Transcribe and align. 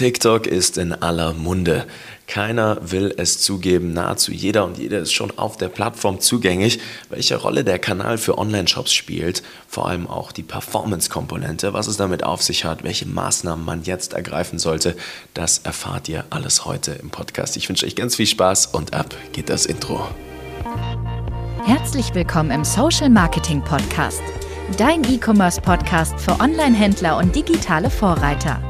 TikTok 0.00 0.46
ist 0.46 0.78
in 0.78 0.94
aller 0.94 1.34
Munde. 1.34 1.84
Keiner 2.26 2.78
will 2.80 3.12
es 3.18 3.38
zugeben, 3.42 3.92
nahezu 3.92 4.32
jeder 4.32 4.64
und 4.64 4.78
jede 4.78 4.96
ist 4.96 5.12
schon 5.12 5.30
auf 5.36 5.58
der 5.58 5.68
Plattform 5.68 6.20
zugänglich. 6.20 6.80
Welche 7.10 7.36
Rolle 7.36 7.64
der 7.64 7.78
Kanal 7.78 8.16
für 8.16 8.38
Online-Shops 8.38 8.94
spielt, 8.94 9.42
vor 9.68 9.90
allem 9.90 10.06
auch 10.06 10.32
die 10.32 10.42
Performance-Komponente, 10.42 11.74
was 11.74 11.86
es 11.86 11.98
damit 11.98 12.24
auf 12.24 12.40
sich 12.40 12.64
hat, 12.64 12.82
welche 12.82 13.04
Maßnahmen 13.04 13.62
man 13.62 13.82
jetzt 13.82 14.14
ergreifen 14.14 14.58
sollte, 14.58 14.96
das 15.34 15.58
erfahrt 15.58 16.08
ihr 16.08 16.24
alles 16.30 16.64
heute 16.64 16.92
im 16.92 17.10
Podcast. 17.10 17.58
Ich 17.58 17.68
wünsche 17.68 17.84
euch 17.84 17.94
ganz 17.94 18.16
viel 18.16 18.26
Spaß 18.26 18.68
und 18.68 18.94
ab 18.94 19.14
geht 19.32 19.50
das 19.50 19.66
Intro. 19.66 20.08
Herzlich 21.66 22.14
willkommen 22.14 22.50
im 22.52 22.64
Social 22.64 23.10
Marketing 23.10 23.62
Podcast, 23.62 24.22
dein 24.78 25.04
E-Commerce-Podcast 25.04 26.18
für 26.18 26.40
Online-Händler 26.40 27.18
und 27.18 27.36
digitale 27.36 27.90
Vorreiter. 27.90 28.69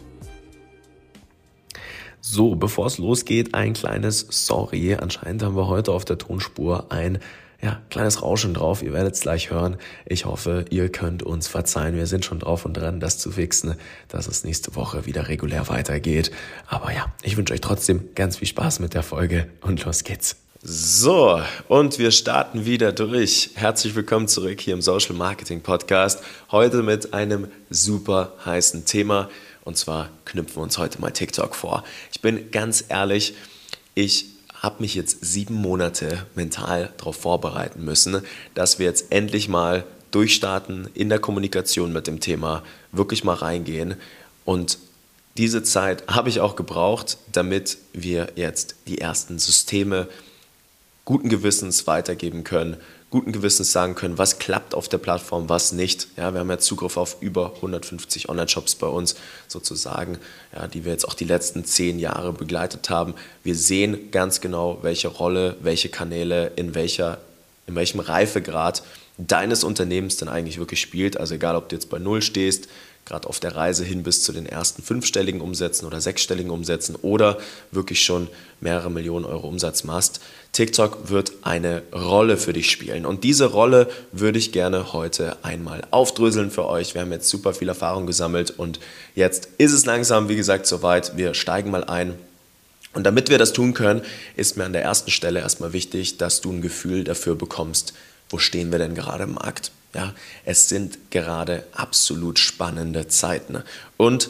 So, 2.23 2.53
bevor 2.53 2.85
es 2.85 2.99
losgeht, 2.99 3.55
ein 3.55 3.73
kleines 3.73 4.27
Sorry. 4.29 4.93
Anscheinend 4.93 5.41
haben 5.41 5.55
wir 5.55 5.67
heute 5.67 5.91
auf 5.91 6.05
der 6.05 6.19
Tonspur 6.19 6.85
ein 6.91 7.17
ja, 7.63 7.81
kleines 7.89 8.21
Rauschen 8.21 8.53
drauf. 8.53 8.83
Ihr 8.83 8.93
werdet 8.93 9.15
es 9.15 9.21
gleich 9.21 9.49
hören. 9.49 9.77
Ich 10.05 10.25
hoffe, 10.25 10.65
ihr 10.69 10.89
könnt 10.89 11.23
uns 11.23 11.47
verzeihen. 11.47 11.95
Wir 11.95 12.05
sind 12.05 12.23
schon 12.23 12.37
drauf 12.37 12.63
und 12.63 12.73
dran, 12.73 12.99
das 12.99 13.17
zu 13.17 13.31
fixen, 13.31 13.73
dass 14.07 14.27
es 14.27 14.43
nächste 14.43 14.75
Woche 14.75 15.07
wieder 15.07 15.29
regulär 15.29 15.67
weitergeht. 15.67 16.29
Aber 16.67 16.93
ja, 16.93 17.11
ich 17.23 17.37
wünsche 17.37 17.55
euch 17.55 17.61
trotzdem 17.61 18.09
ganz 18.13 18.37
viel 18.37 18.47
Spaß 18.47 18.81
mit 18.81 18.93
der 18.93 19.03
Folge 19.03 19.47
und 19.61 19.83
los 19.83 20.03
geht's. 20.03 20.35
So, 20.63 21.41
und 21.69 21.97
wir 21.97 22.11
starten 22.11 22.65
wieder 22.67 22.91
durch. 22.91 23.49
Herzlich 23.55 23.95
willkommen 23.95 24.27
zurück 24.27 24.61
hier 24.61 24.75
im 24.75 24.83
Social 24.83 25.15
Marketing 25.15 25.61
Podcast. 25.61 26.21
Heute 26.51 26.83
mit 26.83 27.15
einem 27.15 27.47
super 27.71 28.33
heißen 28.45 28.85
Thema. 28.85 29.27
Und 29.63 29.77
zwar 29.77 30.09
knüpfen 30.25 30.57
wir 30.57 30.63
uns 30.63 30.77
heute 30.77 30.99
mal 30.99 31.11
TikTok 31.11 31.55
vor. 31.55 31.83
Ich 32.11 32.21
bin 32.21 32.51
ganz 32.51 32.83
ehrlich, 32.89 33.35
ich 33.95 34.25
habe 34.55 34.81
mich 34.81 34.95
jetzt 34.95 35.25
sieben 35.25 35.55
Monate 35.55 36.25
mental 36.35 36.93
darauf 36.97 37.15
vorbereiten 37.15 37.83
müssen, 37.83 38.21
dass 38.53 38.79
wir 38.79 38.85
jetzt 38.85 39.11
endlich 39.11 39.47
mal 39.47 39.83
durchstarten 40.11 40.89
in 40.93 41.09
der 41.09 41.19
Kommunikation 41.19 41.93
mit 41.93 42.07
dem 42.07 42.19
Thema, 42.19 42.63
wirklich 42.91 43.23
mal 43.23 43.33
reingehen. 43.33 43.95
Und 44.45 44.77
diese 45.37 45.63
Zeit 45.63 46.07
habe 46.07 46.29
ich 46.29 46.41
auch 46.41 46.55
gebraucht, 46.55 47.17
damit 47.31 47.77
wir 47.93 48.33
jetzt 48.35 48.75
die 48.87 48.99
ersten 48.99 49.39
Systeme 49.39 50.07
guten 51.05 51.29
Gewissens 51.29 51.87
weitergeben 51.87 52.43
können, 52.43 52.77
guten 53.11 53.33
Gewissens 53.33 53.73
sagen 53.73 53.93
können, 53.93 54.17
was 54.17 54.39
klappt 54.39 54.73
auf 54.73 54.87
der 54.87 54.97
Plattform, 54.97 55.49
was 55.49 55.73
nicht. 55.73 56.07
Ja, 56.15 56.33
wir 56.33 56.39
haben 56.39 56.49
ja 56.49 56.57
Zugriff 56.57 56.95
auf 56.95 57.17
über 57.19 57.53
150 57.57 58.29
Online-Shops 58.29 58.75
bei 58.75 58.87
uns 58.87 59.15
sozusagen, 59.49 60.17
ja, 60.55 60.67
die 60.67 60.85
wir 60.85 60.93
jetzt 60.93 61.05
auch 61.05 61.13
die 61.13 61.25
letzten 61.25 61.65
zehn 61.65 61.99
Jahre 61.99 62.31
begleitet 62.31 62.89
haben. 62.89 63.13
Wir 63.43 63.55
sehen 63.55 64.11
ganz 64.11 64.39
genau, 64.39 64.79
welche 64.81 65.09
Rolle, 65.09 65.57
welche 65.61 65.89
Kanäle 65.89 66.53
in, 66.55 66.73
welcher, 66.73 67.19
in 67.67 67.75
welchem 67.75 67.99
Reifegrad 67.99 68.81
deines 69.17 69.65
Unternehmens 69.65 70.15
denn 70.15 70.29
eigentlich 70.29 70.57
wirklich 70.57 70.79
spielt. 70.79 71.17
Also 71.17 71.35
egal, 71.35 71.57
ob 71.57 71.67
du 71.67 71.75
jetzt 71.75 71.89
bei 71.89 71.99
Null 71.99 72.21
stehst, 72.21 72.69
gerade 73.05 73.27
auf 73.27 73.39
der 73.39 73.55
Reise 73.55 73.83
hin 73.83 74.03
bis 74.03 74.23
zu 74.23 74.31
den 74.31 74.45
ersten 74.45 74.83
fünfstelligen 74.83 75.41
Umsätzen 75.41 75.85
oder 75.85 75.99
sechsstelligen 76.01 76.51
Umsätzen 76.51 76.95
oder 76.95 77.37
wirklich 77.71 78.03
schon 78.03 78.27
mehrere 78.59 78.91
Millionen 78.91 79.25
Euro 79.25 79.47
Umsatz 79.47 79.83
machst. 79.83 80.21
TikTok 80.53 81.09
wird 81.09 81.33
eine 81.41 81.81
Rolle 81.93 82.37
für 82.37 82.53
dich 82.53 82.69
spielen 82.71 83.05
und 83.05 83.23
diese 83.23 83.45
Rolle 83.45 83.89
würde 84.11 84.39
ich 84.39 84.51
gerne 84.51 84.93
heute 84.93 85.37
einmal 85.43 85.83
aufdröseln 85.91 86.51
für 86.51 86.65
euch. 86.65 86.93
Wir 86.93 87.01
haben 87.01 87.11
jetzt 87.11 87.29
super 87.29 87.53
viel 87.53 87.69
Erfahrung 87.69 88.05
gesammelt 88.05 88.51
und 88.51 88.79
jetzt 89.15 89.49
ist 89.57 89.73
es 89.73 89.85
langsam, 89.85 90.29
wie 90.29 90.35
gesagt, 90.35 90.65
soweit. 90.67 91.17
Wir 91.17 91.33
steigen 91.33 91.71
mal 91.71 91.83
ein. 91.83 92.15
Und 92.93 93.05
damit 93.05 93.29
wir 93.29 93.37
das 93.37 93.53
tun 93.53 93.73
können, 93.73 94.01
ist 94.35 94.57
mir 94.57 94.65
an 94.65 94.73
der 94.73 94.83
ersten 94.83 95.11
Stelle 95.11 95.39
erstmal 95.39 95.71
wichtig, 95.73 96.17
dass 96.17 96.41
du 96.41 96.51
ein 96.51 96.61
Gefühl 96.61 97.05
dafür 97.05 97.35
bekommst, 97.35 97.93
wo 98.29 98.37
stehen 98.37 98.71
wir 98.71 98.79
denn 98.79 98.95
gerade 98.95 99.23
im 99.23 99.35
Markt. 99.35 99.71
Ja, 99.93 100.13
es 100.45 100.69
sind 100.69 101.11
gerade 101.11 101.65
absolut 101.73 102.39
spannende 102.39 103.07
Zeiten. 103.07 103.61
Und 103.97 104.29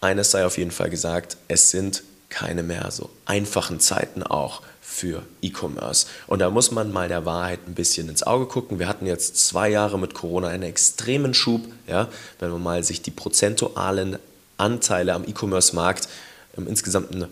eines 0.00 0.30
sei 0.30 0.46
auf 0.46 0.58
jeden 0.58 0.70
Fall 0.70 0.90
gesagt, 0.90 1.36
es 1.48 1.70
sind 1.70 2.02
keine 2.28 2.62
mehr 2.62 2.90
so 2.90 3.10
einfachen 3.26 3.78
Zeiten 3.78 4.22
auch 4.22 4.62
für 4.80 5.22
E-Commerce. 5.42 6.06
Und 6.26 6.40
da 6.40 6.50
muss 6.50 6.70
man 6.70 6.92
mal 6.92 7.08
der 7.08 7.24
Wahrheit 7.24 7.60
ein 7.66 7.74
bisschen 7.74 8.08
ins 8.08 8.22
Auge 8.22 8.46
gucken. 8.46 8.78
Wir 8.78 8.88
hatten 8.88 9.06
jetzt 9.06 9.36
zwei 9.36 9.68
Jahre 9.68 9.98
mit 9.98 10.14
Corona 10.14 10.48
einen 10.48 10.62
extremen 10.64 11.34
Schub. 11.34 11.62
Ja? 11.86 12.08
Wenn 12.38 12.50
man 12.50 12.62
mal 12.62 12.84
sich 12.84 13.02
die 13.02 13.10
prozentualen 13.10 14.18
Anteile 14.58 15.14
am 15.14 15.24
E-Commerce-Markt 15.24 16.08
im 16.56 16.66
insgesamten 16.66 17.26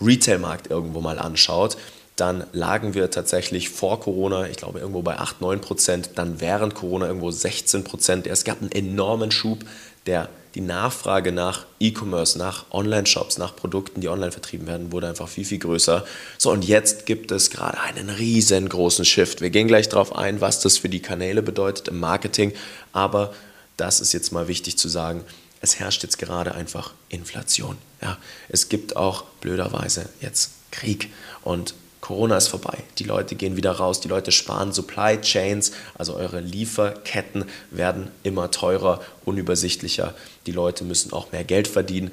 Retail-Markt 0.00 0.70
irgendwo 0.70 1.00
mal 1.00 1.18
anschaut, 1.18 1.76
dann 2.20 2.44
lagen 2.52 2.94
wir 2.94 3.10
tatsächlich 3.10 3.70
vor 3.70 4.00
Corona, 4.00 4.48
ich 4.48 4.56
glaube 4.56 4.80
irgendwo 4.80 5.02
bei 5.02 5.18
8, 5.18 5.40
9 5.40 5.60
Prozent, 5.60 6.10
dann 6.16 6.40
während 6.40 6.74
Corona 6.74 7.06
irgendwo 7.06 7.30
16 7.30 7.84
Prozent. 7.84 8.26
Es 8.26 8.44
gab 8.44 8.60
einen 8.60 8.72
enormen 8.72 9.30
Schub, 9.30 9.60
der 10.06 10.28
die 10.54 10.60
Nachfrage 10.60 11.30
nach 11.30 11.66
E-Commerce, 11.78 12.36
nach 12.36 12.64
Online-Shops, 12.72 13.38
nach 13.38 13.54
Produkten, 13.54 14.00
die 14.00 14.08
online 14.08 14.32
vertrieben 14.32 14.66
werden, 14.66 14.90
wurde 14.90 15.08
einfach 15.08 15.28
viel, 15.28 15.44
viel 15.44 15.58
größer. 15.58 16.04
So, 16.38 16.50
und 16.50 16.64
jetzt 16.64 17.06
gibt 17.06 17.30
es 17.30 17.50
gerade 17.50 17.78
einen 17.80 18.10
riesengroßen 18.10 19.04
Shift. 19.04 19.40
Wir 19.40 19.50
gehen 19.50 19.68
gleich 19.68 19.88
darauf 19.88 20.16
ein, 20.16 20.40
was 20.40 20.58
das 20.58 20.78
für 20.78 20.88
die 20.88 21.02
Kanäle 21.02 21.42
bedeutet 21.42 21.86
im 21.88 22.00
Marketing, 22.00 22.52
aber 22.92 23.32
das 23.76 24.00
ist 24.00 24.12
jetzt 24.12 24.32
mal 24.32 24.48
wichtig 24.48 24.76
zu 24.76 24.88
sagen. 24.88 25.22
Es 25.60 25.78
herrscht 25.78 26.02
jetzt 26.02 26.18
gerade 26.18 26.54
einfach 26.54 26.94
Inflation. 27.08 27.76
Ja, 28.02 28.16
es 28.48 28.68
gibt 28.68 28.96
auch 28.96 29.22
blöderweise 29.40 30.08
jetzt 30.20 30.50
Krieg 30.72 31.10
und 31.42 31.74
Corona 32.00 32.36
ist 32.36 32.48
vorbei. 32.48 32.78
Die 32.98 33.04
Leute 33.04 33.34
gehen 33.34 33.56
wieder 33.56 33.72
raus, 33.72 34.00
die 34.00 34.08
Leute 34.08 34.32
sparen. 34.32 34.72
Supply 34.72 35.20
Chains, 35.20 35.72
also 35.96 36.14
eure 36.14 36.40
Lieferketten, 36.40 37.44
werden 37.70 38.10
immer 38.22 38.50
teurer, 38.50 39.00
unübersichtlicher. 39.24 40.14
Die 40.46 40.52
Leute 40.52 40.84
müssen 40.84 41.12
auch 41.12 41.32
mehr 41.32 41.44
Geld 41.44 41.68
verdienen. 41.68 42.10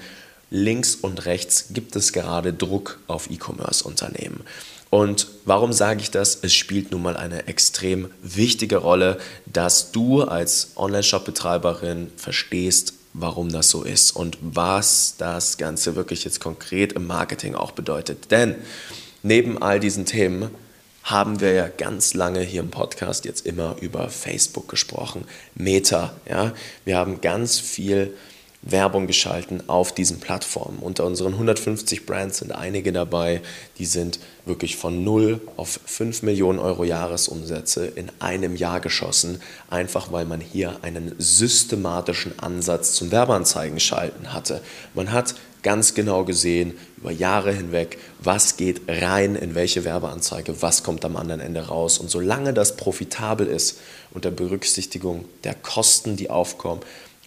Links 0.50 0.96
und 0.96 1.26
rechts 1.26 1.68
gibt 1.72 1.96
es 1.96 2.14
gerade 2.14 2.54
Druck 2.54 3.00
auf 3.08 3.30
E-Commerce-Unternehmen. 3.30 4.42
Und 4.90 5.28
warum 5.44 5.74
sage 5.74 6.02
ich 6.02 6.12
das? 6.12 6.40
Es 6.42 6.54
spielt 6.54 6.92
nun 6.92 7.02
mal 7.02 7.18
eine 7.18 7.48
extrem 7.48 8.10
wichtige 8.22 8.78
Rolle, 8.78 9.18
dass 9.46 9.92
du 9.92 10.24
als 10.24 10.72
Online-Shop-Betreiberin 10.76 12.12
verstehst, 12.16 12.94
warum 13.14 13.52
das 13.52 13.70
so 13.70 13.84
ist 13.84 14.12
und 14.12 14.38
was 14.42 15.16
das 15.18 15.58
Ganze 15.58 15.96
wirklich 15.96 16.24
jetzt 16.24 16.40
konkret 16.40 16.94
im 16.94 17.08
Marketing 17.08 17.56
auch 17.56 17.72
bedeutet. 17.72 18.32
Denn 18.32 18.56
neben 19.26 19.62
all 19.62 19.80
diesen 19.80 20.06
Themen 20.06 20.52
haben 21.04 21.40
wir 21.40 21.52
ja 21.54 21.68
ganz 21.68 22.14
lange 22.14 22.42
hier 22.42 22.62
im 22.62 22.70
Podcast 22.70 23.26
jetzt 23.26 23.46
immer 23.46 23.76
über 23.82 24.10
Facebook 24.10 24.68
gesprochen, 24.68 25.26
Meta, 25.56 26.14
ja. 26.30 26.54
Wir 26.84 26.98
haben 26.98 27.22
ganz 27.22 27.60
viel 27.60 28.16
Werbung 28.62 29.06
geschalten 29.06 29.68
auf 29.70 29.94
diesen 29.94 30.20
Plattformen. 30.20 30.80
Unter 30.80 31.06
unseren 31.06 31.34
150 31.34 32.06
Brands 32.08 32.40
sind 32.40 32.52
einige 32.52 32.92
dabei, 32.92 33.42
die 33.78 33.86
sind 33.86 34.20
wirklich 34.46 34.76
von 34.78 35.04
0 35.04 35.42
auf 35.58 35.80
5 35.86 36.24
Millionen 36.24 36.58
Euro 36.58 36.84
Jahresumsätze 36.84 37.86
in 37.86 38.12
einem 38.20 38.56
Jahr 38.56 38.80
geschossen, 38.80 39.42
einfach 39.70 40.12
weil 40.12 40.26
man 40.26 40.42
hier 40.42 40.80
einen 40.82 41.14
systematischen 41.20 42.38
Ansatz 42.40 42.94
zum 42.94 43.12
Werbeanzeigen 43.12 43.80
schalten 43.80 44.34
hatte. 44.34 44.62
Man 44.96 45.12
hat 45.12 45.36
ganz 45.66 45.96
genau 45.96 46.24
gesehen, 46.26 46.78
über 46.98 47.10
Jahre 47.10 47.52
hinweg, 47.52 47.98
was 48.20 48.56
geht 48.56 48.82
rein 48.88 49.36
in 49.36 49.56
welche 49.56 49.84
Werbeanzeige, 49.84 50.62
was 50.62 50.84
kommt 50.84 51.04
am 51.04 51.18
anderen 51.18 51.42
Ende 51.42 51.62
raus. 51.62 51.98
Und 51.98 52.12
solange 52.12 52.54
das 52.54 52.78
profitabel 52.78 53.48
ist, 53.48 53.80
unter 54.12 54.30
Berücksichtigung 54.30 55.26
der 55.44 55.56
Kosten, 55.56 56.18
die 56.18 56.30
aufkommen, 56.30 56.82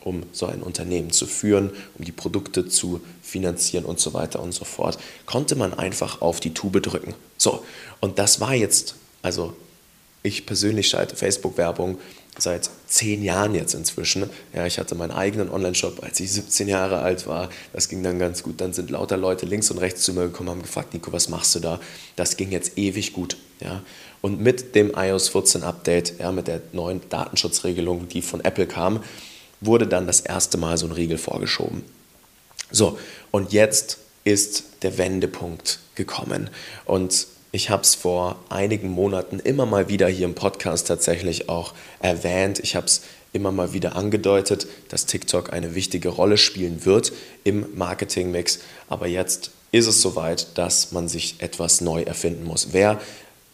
um 0.04 0.22
so 0.30 0.46
ein 0.46 0.62
Unternehmen 0.62 1.10
zu 1.10 1.26
führen, 1.26 1.70
um 1.98 2.04
die 2.04 2.12
Produkte 2.12 2.68
zu 2.68 3.00
finanzieren 3.22 3.84
und 3.84 3.98
so 3.98 4.14
weiter 4.14 4.40
und 4.40 4.52
so 4.52 4.64
fort, 4.64 4.98
konnte 5.26 5.56
man 5.56 5.74
einfach 5.74 6.20
auf 6.20 6.38
die 6.38 6.54
Tube 6.54 6.80
drücken. 6.80 7.14
So, 7.38 7.64
und 7.98 8.20
das 8.20 8.38
war 8.38 8.54
jetzt, 8.54 8.94
also 9.20 9.52
ich 10.22 10.46
persönlich 10.46 10.88
schalte 10.88 11.16
Facebook-Werbung 11.16 11.98
seit 12.38 12.70
zehn 12.86 13.22
Jahren 13.22 13.54
jetzt 13.54 13.74
inzwischen. 13.74 14.30
Ja, 14.54 14.66
ich 14.66 14.78
hatte 14.78 14.94
meinen 14.94 15.10
eigenen 15.10 15.50
Online-Shop, 15.50 16.02
als 16.02 16.20
ich 16.20 16.32
17 16.32 16.68
Jahre 16.68 17.00
alt 17.00 17.26
war. 17.26 17.50
Das 17.72 17.88
ging 17.88 18.02
dann 18.02 18.18
ganz 18.18 18.42
gut. 18.42 18.60
Dann 18.60 18.72
sind 18.72 18.90
lauter 18.90 19.16
Leute 19.16 19.46
links 19.46 19.70
und 19.70 19.78
rechts 19.78 20.02
zu 20.02 20.12
mir 20.12 20.22
gekommen, 20.22 20.50
haben 20.50 20.62
gefragt, 20.62 20.94
Nico, 20.94 21.12
was 21.12 21.28
machst 21.28 21.54
du 21.54 21.60
da? 21.60 21.80
Das 22.16 22.36
ging 22.36 22.50
jetzt 22.50 22.78
ewig 22.78 23.12
gut. 23.12 23.36
Ja. 23.60 23.82
Und 24.20 24.40
mit 24.40 24.74
dem 24.74 24.92
iOS 24.96 25.28
14 25.28 25.62
Update, 25.62 26.18
ja, 26.18 26.32
mit 26.32 26.48
der 26.48 26.62
neuen 26.72 27.00
Datenschutzregelung, 27.08 28.08
die 28.08 28.22
von 28.22 28.44
Apple 28.44 28.66
kam, 28.66 29.02
wurde 29.60 29.86
dann 29.86 30.06
das 30.06 30.20
erste 30.20 30.58
Mal 30.58 30.78
so 30.78 30.86
ein 30.86 30.92
Riegel 30.92 31.18
vorgeschoben. 31.18 31.84
So, 32.70 32.98
und 33.30 33.52
jetzt 33.52 33.98
ist 34.24 34.64
der 34.82 34.98
Wendepunkt 34.98 35.80
gekommen. 35.94 36.50
Und 36.84 37.26
ich 37.52 37.70
habe 37.70 37.82
es 37.82 37.94
vor 37.94 38.36
einigen 38.48 38.90
Monaten 38.90 39.38
immer 39.38 39.66
mal 39.66 39.88
wieder 39.88 40.08
hier 40.08 40.26
im 40.26 40.34
Podcast 40.34 40.86
tatsächlich 40.86 41.48
auch 41.48 41.72
erwähnt. 42.00 42.58
Ich 42.58 42.76
habe 42.76 42.86
es 42.86 43.02
immer 43.32 43.52
mal 43.52 43.72
wieder 43.72 43.96
angedeutet, 43.96 44.66
dass 44.88 45.06
TikTok 45.06 45.52
eine 45.52 45.74
wichtige 45.74 46.10
Rolle 46.10 46.36
spielen 46.36 46.84
wird 46.84 47.12
im 47.44 47.66
Marketingmix. 47.74 48.60
Aber 48.88 49.06
jetzt 49.06 49.50
ist 49.72 49.86
es 49.86 50.02
soweit, 50.02 50.58
dass 50.58 50.92
man 50.92 51.08
sich 51.08 51.36
etwas 51.38 51.80
neu 51.80 52.02
erfinden 52.02 52.44
muss. 52.44 52.68
Wer 52.72 53.00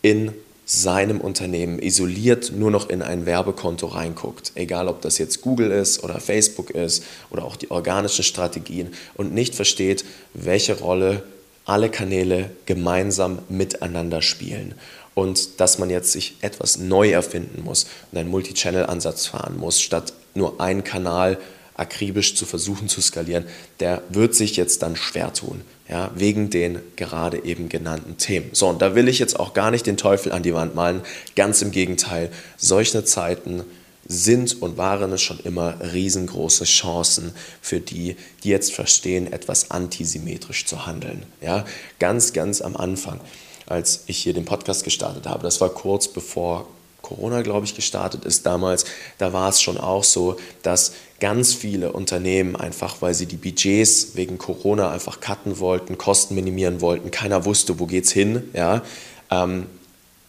in 0.02 0.32
seinem 0.66 1.20
Unternehmen 1.20 1.78
isoliert 1.78 2.52
nur 2.52 2.70
noch 2.70 2.88
in 2.88 3.02
ein 3.02 3.26
Werbekonto 3.26 3.86
reinguckt, 3.86 4.52
egal 4.54 4.88
ob 4.88 5.02
das 5.02 5.18
jetzt 5.18 5.42
Google 5.42 5.70
ist 5.70 6.02
oder 6.02 6.20
Facebook 6.20 6.70
ist 6.70 7.04
oder 7.30 7.44
auch 7.44 7.56
die 7.56 7.70
organischen 7.70 8.24
Strategien 8.24 8.92
und 9.14 9.34
nicht 9.34 9.54
versteht, 9.54 10.04
welche 10.32 10.78
Rolle 10.78 11.22
alle 11.64 11.90
Kanäle 11.90 12.50
gemeinsam 12.66 13.38
miteinander 13.48 14.22
spielen 14.22 14.74
und 15.14 15.60
dass 15.60 15.78
man 15.78 15.90
jetzt 15.90 16.12
sich 16.12 16.36
etwas 16.40 16.78
neu 16.78 17.10
erfinden 17.10 17.62
muss 17.62 17.86
und 18.10 18.18
einen 18.18 18.30
Multi-Channel-Ansatz 18.30 19.26
fahren 19.26 19.56
muss, 19.56 19.80
statt 19.80 20.12
nur 20.34 20.60
einen 20.60 20.84
Kanal 20.84 21.38
akribisch 21.76 22.36
zu 22.36 22.46
versuchen 22.46 22.88
zu 22.88 23.00
skalieren, 23.00 23.46
der 23.80 24.02
wird 24.08 24.34
sich 24.34 24.56
jetzt 24.56 24.82
dann 24.82 24.96
schwer 24.96 25.32
tun, 25.32 25.62
ja, 25.88 26.10
wegen 26.14 26.50
den 26.50 26.78
gerade 26.96 27.44
eben 27.44 27.68
genannten 27.68 28.16
Themen. 28.16 28.50
So, 28.52 28.68
und 28.68 28.80
da 28.80 28.94
will 28.94 29.08
ich 29.08 29.18
jetzt 29.18 29.40
auch 29.40 29.54
gar 29.54 29.70
nicht 29.70 29.86
den 29.86 29.96
Teufel 29.96 30.32
an 30.32 30.42
die 30.42 30.54
Wand 30.54 30.74
malen, 30.74 31.02
ganz 31.34 31.62
im 31.62 31.72
Gegenteil, 31.72 32.30
solche 32.56 33.04
Zeiten 33.04 33.64
sind 34.06 34.60
und 34.60 34.76
waren 34.76 35.12
es 35.12 35.22
schon 35.22 35.40
immer 35.40 35.76
riesengroße 35.92 36.64
Chancen 36.64 37.32
für 37.60 37.80
die, 37.80 38.16
die 38.42 38.48
jetzt 38.48 38.72
verstehen, 38.72 39.32
etwas 39.32 39.70
antisymmetrisch 39.70 40.66
zu 40.66 40.86
handeln. 40.86 41.24
Ja, 41.40 41.64
ganz, 41.98 42.32
ganz 42.32 42.60
am 42.60 42.76
Anfang, 42.76 43.20
als 43.66 44.04
ich 44.06 44.18
hier 44.18 44.34
den 44.34 44.44
Podcast 44.44 44.84
gestartet 44.84 45.26
habe, 45.26 45.42
das 45.42 45.60
war 45.60 45.70
kurz 45.70 46.08
bevor 46.08 46.66
Corona, 47.04 47.42
glaube 47.42 47.66
ich, 47.66 47.74
gestartet 47.74 48.24
ist 48.24 48.46
damals, 48.46 48.86
da 49.18 49.34
war 49.34 49.50
es 49.50 49.60
schon 49.60 49.76
auch 49.76 50.04
so, 50.04 50.36
dass 50.62 50.92
ganz 51.20 51.52
viele 51.52 51.92
Unternehmen 51.92 52.56
einfach, 52.56 53.02
weil 53.02 53.12
sie 53.12 53.26
die 53.26 53.36
Budgets 53.36 54.16
wegen 54.16 54.38
Corona 54.38 54.90
einfach 54.90 55.20
cutten 55.20 55.58
wollten, 55.60 55.98
Kosten 55.98 56.34
minimieren 56.34 56.80
wollten, 56.80 57.10
keiner 57.10 57.44
wusste, 57.44 57.78
wo 57.78 57.84
geht's 57.84 58.10
hin, 58.10 58.44
ja, 58.54 58.82
ähm, 59.30 59.66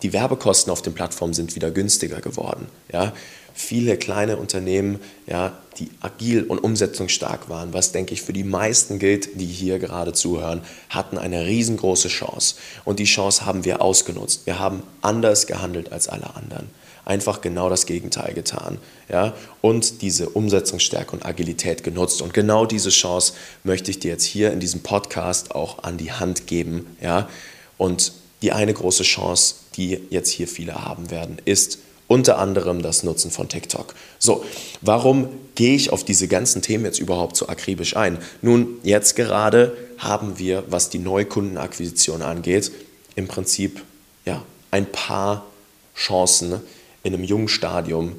die 0.02 0.12
Werbekosten 0.12 0.72
auf 0.72 0.82
den 0.82 0.94
Plattformen 0.94 1.34
sind 1.34 1.56
wieder 1.56 1.72
günstiger 1.72 2.20
geworden, 2.20 2.68
ja 2.92 3.14
viele 3.56 3.98
kleine 3.98 4.36
Unternehmen, 4.36 5.00
ja, 5.28 5.58
die 5.80 5.90
agil 6.02 6.44
und 6.44 6.60
umsetzungsstark 6.60 7.50
waren, 7.50 7.74
was 7.74 7.94
denke 7.94 8.14
ich 8.14 8.22
für 8.22 8.34
die 8.34 8.44
meisten 8.44 9.00
gilt, 9.00 9.40
die 9.40 9.46
hier 9.46 9.80
gerade 9.80 10.14
zuhören, 10.14 10.62
hatten 10.90 11.18
eine 11.18 11.46
riesengroße 11.46 12.10
Chance. 12.10 12.56
Und 12.84 13.00
die 13.00 13.06
Chance 13.06 13.46
haben 13.46 13.66
wir 13.66 13.82
ausgenutzt. 13.82 14.46
Wir 14.46 14.60
haben 14.60 14.84
anders 15.02 15.48
gehandelt 15.48 15.92
als 15.92 16.08
alle 16.08 16.36
anderen. 16.36 16.70
Einfach 17.06 17.42
genau 17.42 17.70
das 17.70 17.86
Gegenteil 17.86 18.34
getan. 18.34 18.78
Ja? 19.10 19.34
Und 19.62 20.02
diese 20.02 20.30
Umsetzungsstärke 20.30 21.12
und 21.12 21.26
Agilität 21.26 21.84
genutzt. 21.84 22.22
Und 22.22 22.34
genau 22.34 22.66
diese 22.66 22.90
Chance 22.90 23.34
möchte 23.64 23.90
ich 23.92 24.00
dir 24.00 24.12
jetzt 24.12 24.26
hier 24.26 24.52
in 24.52 24.60
diesem 24.60 24.82
Podcast 24.82 25.56
auch 25.56 25.84
an 25.84 25.98
die 25.98 26.12
Hand 26.12 26.48
geben. 26.48 26.98
Ja? 27.02 27.30
Und 27.78 28.12
die 28.42 28.52
eine 28.52 28.74
große 28.74 29.04
Chance, 29.04 29.56
die 29.78 30.02
jetzt 30.10 30.30
hier 30.30 30.48
viele 30.48 30.84
haben 30.84 31.10
werden, 31.10 31.38
ist, 31.46 31.80
unter 32.08 32.38
anderem 32.38 32.82
das 32.82 33.04
Nutzen 33.04 33.32
von 33.32 33.50
TikTok. 33.50 33.96
So, 34.20 34.46
warum 34.82 35.30
gehe 35.56 35.76
ich 35.76 35.92
auf 35.92 36.04
diese 36.04 36.28
ganzen 36.28 36.62
Themen 36.62 36.86
jetzt 36.86 37.00
überhaupt 37.00 37.36
so 37.36 37.48
akribisch 37.48 37.96
ein? 37.96 38.20
Nun, 38.42 38.78
jetzt 38.84 39.16
gerade 39.16 39.76
haben 39.98 40.38
wir, 40.38 40.64
was 40.68 40.90
die 40.90 41.00
Neukundenakquisition 41.00 42.22
angeht, 42.22 42.72
im 43.16 43.28
Prinzip 43.28 43.82
ja, 44.26 44.44
ein 44.72 44.86
paar 44.86 45.46
Chancen 45.96 46.62
in 47.04 47.14
einem 47.14 47.24
jungen 47.24 47.48
Stadium 47.48 48.14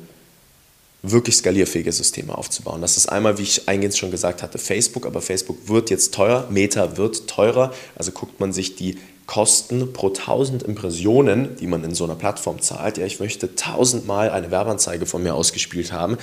wirklich 1.11 1.37
skalierfähige 1.37 1.93
Systeme 1.93 2.37
aufzubauen. 2.37 2.81
Das 2.81 2.97
ist 2.97 3.07
einmal, 3.07 3.39
wie 3.39 3.43
ich 3.43 3.69
eingehend 3.69 3.97
schon 3.97 4.11
gesagt 4.11 4.43
hatte, 4.43 4.59
Facebook, 4.59 5.07
aber 5.07 5.21
Facebook 5.21 5.69
wird 5.69 5.91
jetzt 5.91 6.15
teuer, 6.15 6.47
Meta 6.51 6.97
wird 6.97 7.29
teurer. 7.29 7.73
Also 7.95 8.13
guckt 8.13 8.41
man 8.41 8.53
sich 8.53 8.77
die 8.77 8.99
Kosten 9.27 9.93
pro 9.93 10.09
1000 10.09 10.63
Impressionen, 10.63 11.57
die 11.57 11.67
man 11.67 11.83
in 11.83 11.95
so 11.95 12.05
einer 12.05 12.15
Plattform 12.15 12.61
zahlt. 12.61 12.97
Ja, 12.97 13.07
ich 13.07 13.19
möchte 13.19 13.49
1000 13.49 14.07
Mal 14.07 14.31
eine 14.31 14.51
Werbeanzeige 14.51 15.05
von 15.07 15.23
mir 15.23 15.35
ausgespielt 15.35 15.93
haben. 15.93 16.17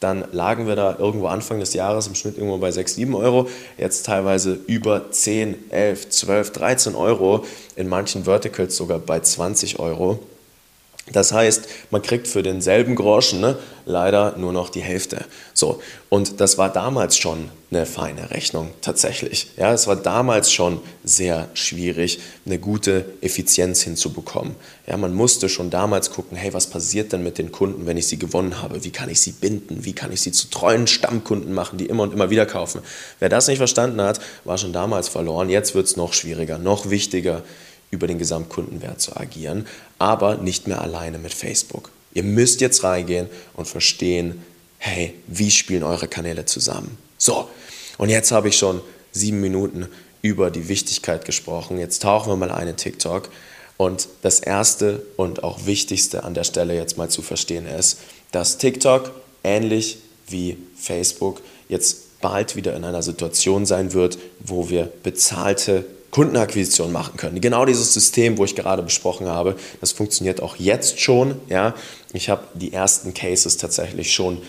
Dann 0.00 0.24
lagen 0.32 0.66
wir 0.66 0.76
da 0.76 0.96
irgendwo 0.98 1.26
Anfang 1.26 1.60
des 1.60 1.72
Jahres 1.72 2.06
im 2.06 2.14
Schnitt 2.14 2.36
irgendwo 2.36 2.58
bei 2.58 2.70
6, 2.70 2.96
7 2.96 3.14
Euro. 3.14 3.48
Jetzt 3.78 4.06
teilweise 4.06 4.58
über 4.66 5.10
10, 5.10 5.70
11, 5.70 6.10
12, 6.10 6.52
13 6.52 6.94
Euro. 6.94 7.44
In 7.76 7.88
manchen 7.88 8.24
Verticals 8.24 8.76
sogar 8.76 8.98
bei 8.98 9.20
20 9.20 9.78
Euro. 9.78 10.18
Das 11.12 11.32
heißt, 11.32 11.68
man 11.90 12.02
kriegt 12.02 12.26
für 12.26 12.42
denselben 12.42 12.96
Groschen 12.96 13.40
ne, 13.40 13.56
leider 13.84 14.36
nur 14.36 14.52
noch 14.52 14.70
die 14.70 14.80
Hälfte. 14.80 15.24
So, 15.54 15.80
und 16.08 16.40
das 16.40 16.58
war 16.58 16.72
damals 16.72 17.16
schon 17.16 17.48
eine 17.70 17.86
feine 17.86 18.30
Rechnung, 18.30 18.70
tatsächlich. 18.80 19.50
Ja, 19.56 19.72
es 19.72 19.86
war 19.86 19.94
damals 19.94 20.52
schon 20.52 20.80
sehr 21.04 21.48
schwierig, 21.54 22.18
eine 22.44 22.58
gute 22.58 23.04
Effizienz 23.20 23.82
hinzubekommen. 23.82 24.56
Ja, 24.88 24.96
man 24.96 25.14
musste 25.14 25.48
schon 25.48 25.70
damals 25.70 26.10
gucken, 26.10 26.36
hey, 26.36 26.52
was 26.52 26.66
passiert 26.66 27.12
denn 27.12 27.22
mit 27.22 27.38
den 27.38 27.52
Kunden, 27.52 27.86
wenn 27.86 27.96
ich 27.96 28.08
sie 28.08 28.18
gewonnen 28.18 28.60
habe? 28.60 28.82
Wie 28.82 28.90
kann 28.90 29.08
ich 29.08 29.20
sie 29.20 29.32
binden? 29.32 29.84
Wie 29.84 29.92
kann 29.92 30.10
ich 30.10 30.20
sie 30.20 30.32
zu 30.32 30.50
treuen 30.50 30.88
Stammkunden 30.88 31.54
machen, 31.54 31.78
die 31.78 31.86
immer 31.86 32.02
und 32.02 32.14
immer 32.14 32.30
wieder 32.30 32.46
kaufen? 32.46 32.82
Wer 33.20 33.28
das 33.28 33.46
nicht 33.46 33.58
verstanden 33.58 34.00
hat, 34.00 34.20
war 34.44 34.58
schon 34.58 34.72
damals 34.72 35.08
verloren. 35.08 35.50
Jetzt 35.50 35.76
wird 35.76 35.86
es 35.86 35.96
noch 35.96 36.14
schwieriger, 36.14 36.58
noch 36.58 36.90
wichtiger 36.90 37.42
über 37.90 38.06
den 38.06 38.18
Gesamtkundenwert 38.18 39.00
zu 39.00 39.16
agieren, 39.16 39.66
aber 39.98 40.36
nicht 40.36 40.66
mehr 40.66 40.80
alleine 40.80 41.18
mit 41.18 41.34
Facebook. 41.34 41.90
Ihr 42.14 42.24
müsst 42.24 42.60
jetzt 42.60 42.82
reingehen 42.82 43.28
und 43.54 43.68
verstehen, 43.68 44.42
hey, 44.78 45.14
wie 45.26 45.50
spielen 45.50 45.82
eure 45.82 46.08
Kanäle 46.08 46.44
zusammen? 46.44 46.98
So, 47.18 47.48
und 47.98 48.08
jetzt 48.08 48.32
habe 48.32 48.48
ich 48.48 48.56
schon 48.56 48.80
sieben 49.12 49.40
Minuten 49.40 49.88
über 50.22 50.50
die 50.50 50.68
Wichtigkeit 50.68 51.24
gesprochen. 51.24 51.78
Jetzt 51.78 52.02
tauchen 52.02 52.30
wir 52.30 52.36
mal 52.36 52.50
ein 52.50 52.68
in 52.68 52.76
TikTok. 52.76 53.28
Und 53.76 54.08
das 54.22 54.40
Erste 54.40 55.02
und 55.16 55.44
auch 55.44 55.66
Wichtigste 55.66 56.24
an 56.24 56.34
der 56.34 56.44
Stelle 56.44 56.74
jetzt 56.74 56.96
mal 56.96 57.10
zu 57.10 57.22
verstehen 57.22 57.66
ist, 57.66 57.98
dass 58.32 58.58
TikTok 58.58 59.12
ähnlich 59.44 59.98
wie 60.28 60.56
Facebook 60.76 61.42
jetzt 61.68 62.20
bald 62.20 62.56
wieder 62.56 62.74
in 62.74 62.84
einer 62.84 63.02
Situation 63.02 63.66
sein 63.66 63.92
wird, 63.92 64.18
wo 64.40 64.70
wir 64.70 64.90
bezahlte 65.02 65.84
Kundenakquisition 66.16 66.92
machen 66.92 67.18
können. 67.18 67.42
Genau 67.42 67.66
dieses 67.66 67.92
System, 67.92 68.38
wo 68.38 68.46
ich 68.46 68.54
gerade 68.54 68.82
besprochen 68.82 69.26
habe, 69.28 69.54
das 69.82 69.92
funktioniert 69.92 70.40
auch 70.40 70.56
jetzt 70.56 70.98
schon. 70.98 71.38
Ja? 71.50 71.74
Ich 72.14 72.30
habe 72.30 72.42
die 72.54 72.72
ersten 72.72 73.12
Cases 73.12 73.58
tatsächlich 73.58 74.14
schon 74.14 74.40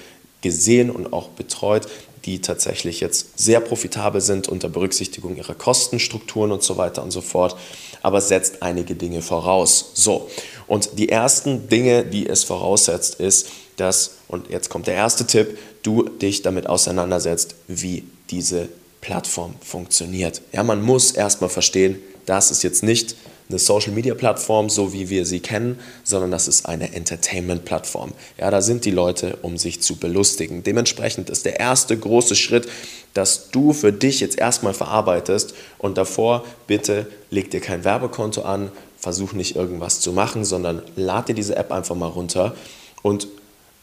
gesehen 0.41 0.89
und 0.89 1.11
auch 1.11 1.27
betreut, 1.27 1.89
die 2.23 2.39
tatsächlich 2.39 3.01
jetzt 3.01 3.37
sehr 3.37 3.59
profitabel 3.59 4.21
sind 4.21 4.47
unter 4.47 4.69
Berücksichtigung 4.69 5.35
ihrer 5.35 5.55
Kostenstrukturen 5.55 6.53
und 6.53 6.63
so 6.63 6.77
weiter 6.77 7.03
und 7.03 7.11
so 7.11 7.19
fort, 7.19 7.57
aber 8.01 8.21
setzt 8.21 8.63
einige 8.63 8.95
Dinge 8.95 9.21
voraus. 9.21 9.91
So, 9.93 10.29
und 10.67 10.97
die 10.97 11.09
ersten 11.09 11.67
Dinge, 11.67 12.05
die 12.05 12.29
es 12.29 12.45
voraussetzt, 12.45 13.15
ist, 13.15 13.49
dass, 13.75 14.11
und 14.29 14.49
jetzt 14.49 14.69
kommt 14.69 14.87
der 14.87 14.95
erste 14.95 15.27
Tipp, 15.27 15.57
du 15.83 16.03
dich 16.07 16.43
damit 16.43 16.67
auseinandersetzt, 16.67 17.55
wie 17.67 18.05
diese 18.29 18.69
Plattform 19.01 19.55
funktioniert. 19.61 20.41
Ja, 20.51 20.63
man 20.63 20.81
muss 20.81 21.11
erstmal 21.11 21.49
verstehen, 21.49 21.99
das 22.25 22.51
ist 22.51 22.63
jetzt 22.63 22.83
nicht 22.83 23.15
eine 23.49 23.59
Social 23.59 23.93
Media 23.93 24.13
Plattform, 24.13 24.69
so 24.69 24.91
wie 24.91 25.09
wir 25.09 25.25
sie 25.25 25.39
kennen, 25.39 25.79
sondern 26.03 26.31
das 26.31 26.47
ist 26.47 26.65
eine 26.65 26.93
Entertainment 26.93 27.63
Plattform. 27.63 28.11
Ja, 28.37 28.51
da 28.51 28.61
sind 28.61 28.83
die 28.83 28.91
Leute, 28.91 29.37
um 29.41 29.57
sich 29.57 29.81
zu 29.81 29.95
belustigen. 29.95 30.63
Dementsprechend 30.63 31.29
ist 31.29 31.45
der 31.45 31.59
erste 31.59 31.97
große 31.97 32.35
Schritt, 32.35 32.67
dass 33.13 33.49
du 33.51 33.71
für 33.71 33.93
dich 33.93 34.19
jetzt 34.19 34.37
erstmal 34.37 34.73
verarbeitest 34.73 35.53
und 35.77 35.97
davor 35.97 36.43
bitte 36.67 37.07
leg 37.29 37.49
dir 37.49 37.61
kein 37.61 37.83
Werbekonto 37.85 38.41
an, 38.41 38.71
versuch 38.97 39.33
nicht 39.33 39.55
irgendwas 39.55 40.01
zu 40.01 40.11
machen, 40.11 40.43
sondern 40.43 40.81
lad 40.95 41.29
dir 41.29 41.33
diese 41.33 41.55
App 41.55 41.71
einfach 41.71 41.95
mal 41.95 42.07
runter 42.07 42.55
und 43.01 43.27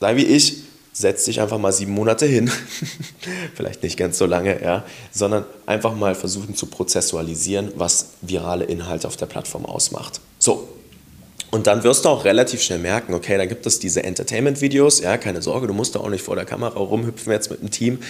sei 0.01 0.17
wie 0.17 0.25
ich, 0.25 0.64
setz 0.95 1.25
dich 1.25 1.41
einfach 1.41 1.59
mal 1.59 1.73
sieben 1.73 1.93
Monate 1.93 2.25
hin, 2.25 2.51
vielleicht 3.55 3.83
nicht 3.83 3.99
ganz 3.99 4.17
so 4.17 4.27
lange, 4.27 4.63
ja, 4.63 4.85
sondern 5.11 5.45
einfach 5.67 5.95
mal 5.95 6.15
versuchen 6.15 6.55
zu 6.55 6.67
prozessualisieren, 6.67 7.73
was 7.77 8.13
virale 8.23 8.65
Inhalte 8.65 9.09
auf 9.09 9.17
der 9.17 9.27
Plattform 9.27 9.67
ausmacht. 9.67 10.21
So, 10.39 10.69
Und 11.55 11.69
dann 11.69 11.85
wirst 11.85 12.05
du 12.05 12.09
auch 12.09 12.25
relativ 12.25 12.63
schnell 12.63 12.81
merken, 12.81 13.15
okay, 13.15 13.39
da 13.39 13.47
gibt 13.47 13.65
es 13.65 13.79
diese 13.79 14.03
Entertainment-Videos, 14.03 15.01
ja, 15.03 15.17
keine 15.17 15.41
Sorge, 15.41 15.69
du 15.69 15.73
musst 15.73 15.95
da 15.95 16.01
auch 16.01 16.09
nicht 16.09 16.25
vor 16.25 16.35
der 16.35 16.45
Kamera 16.45 16.81
rumhüpfen 16.81 17.33
jetzt 17.33 17.49
mit 17.49 17.63
dem 17.63 17.71
Team. 17.71 18.01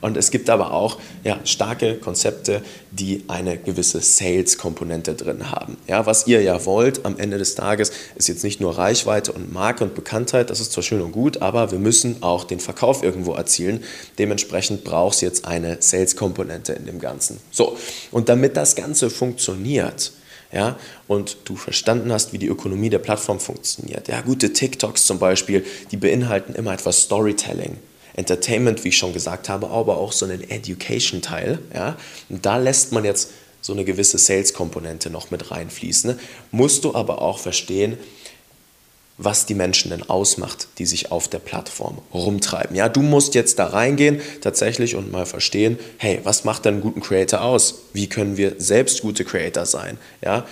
Und 0.00 0.16
es 0.16 0.32
gibt 0.32 0.50
aber 0.50 0.72
auch 0.72 0.98
ja, 1.22 1.38
starke 1.44 1.94
Konzepte, 1.94 2.60
die 2.90 3.22
eine 3.28 3.56
gewisse 3.56 4.00
Sales-Komponente 4.00 5.14
drin 5.14 5.52
haben. 5.52 5.76
Ja, 5.86 6.06
was 6.06 6.26
ihr 6.26 6.42
ja 6.42 6.64
wollt 6.66 7.04
am 7.04 7.16
Ende 7.18 7.38
des 7.38 7.54
Tages, 7.54 7.92
ist 8.16 8.26
jetzt 8.26 8.42
nicht 8.42 8.60
nur 8.60 8.76
Reichweite 8.76 9.30
und 9.30 9.52
Marke 9.52 9.84
und 9.84 9.94
Bekanntheit, 9.94 10.50
das 10.50 10.58
ist 10.58 10.72
zwar 10.72 10.82
schön 10.82 11.00
und 11.00 11.12
gut, 11.12 11.40
aber 11.40 11.70
wir 11.70 11.78
müssen 11.78 12.24
auch 12.24 12.42
den 12.42 12.58
Verkauf 12.58 13.04
irgendwo 13.04 13.32
erzielen. 13.32 13.84
Dementsprechend 14.18 14.82
brauchst 14.82 15.22
du 15.22 15.26
jetzt 15.26 15.44
eine 15.44 15.76
Sales-Komponente 15.78 16.72
in 16.72 16.86
dem 16.86 16.98
Ganzen. 16.98 17.38
So, 17.52 17.76
und 18.10 18.28
damit 18.28 18.56
das 18.56 18.74
Ganze 18.74 19.08
funktioniert, 19.08 20.10
ja, 20.52 20.78
und 21.06 21.36
du 21.44 21.56
verstanden 21.56 22.12
hast, 22.12 22.32
wie 22.32 22.38
die 22.38 22.46
Ökonomie 22.46 22.90
der 22.90 22.98
Plattform 22.98 23.38
funktioniert. 23.38 24.08
Ja, 24.08 24.22
gute 24.22 24.52
TikToks 24.52 25.04
zum 25.04 25.18
Beispiel, 25.18 25.64
die 25.90 25.96
beinhalten 25.96 26.54
immer 26.54 26.72
etwas 26.72 27.02
Storytelling. 27.02 27.76
Entertainment, 28.14 28.82
wie 28.82 28.88
ich 28.88 28.96
schon 28.96 29.12
gesagt 29.12 29.48
habe, 29.48 29.68
aber 29.70 29.98
auch 29.98 30.10
so 30.10 30.24
einen 30.24 30.42
Education-Teil. 30.42 31.60
Ja? 31.72 31.96
Und 32.28 32.44
da 32.44 32.56
lässt 32.56 32.92
man 32.92 33.04
jetzt 33.04 33.30
so 33.60 33.72
eine 33.72 33.84
gewisse 33.84 34.18
Sales-Komponente 34.18 35.10
noch 35.10 35.30
mit 35.30 35.50
reinfließen. 35.50 36.18
Musst 36.50 36.84
du 36.84 36.94
aber 36.94 37.22
auch 37.22 37.38
verstehen, 37.38 37.96
was 39.18 39.46
die 39.46 39.54
Menschen 39.54 39.90
denn 39.90 40.08
ausmacht, 40.08 40.68
die 40.78 40.86
sich 40.86 41.10
auf 41.10 41.28
der 41.28 41.40
Plattform 41.40 41.98
rumtreiben. 42.14 42.76
Ja, 42.76 42.88
du 42.88 43.02
musst 43.02 43.34
jetzt 43.34 43.58
da 43.58 43.66
reingehen 43.66 44.20
tatsächlich 44.40 44.94
und 44.94 45.10
mal 45.10 45.26
verstehen, 45.26 45.78
hey, 45.98 46.20
was 46.22 46.44
macht 46.44 46.64
denn 46.64 46.74
einen 46.74 46.82
guten 46.82 47.00
Creator 47.00 47.42
aus? 47.42 47.80
Wie 47.92 48.08
können 48.08 48.36
wir 48.36 48.54
selbst 48.58 49.02
gute 49.02 49.24
Creator 49.24 49.66
sein? 49.66 49.98
Ja, 50.22 50.46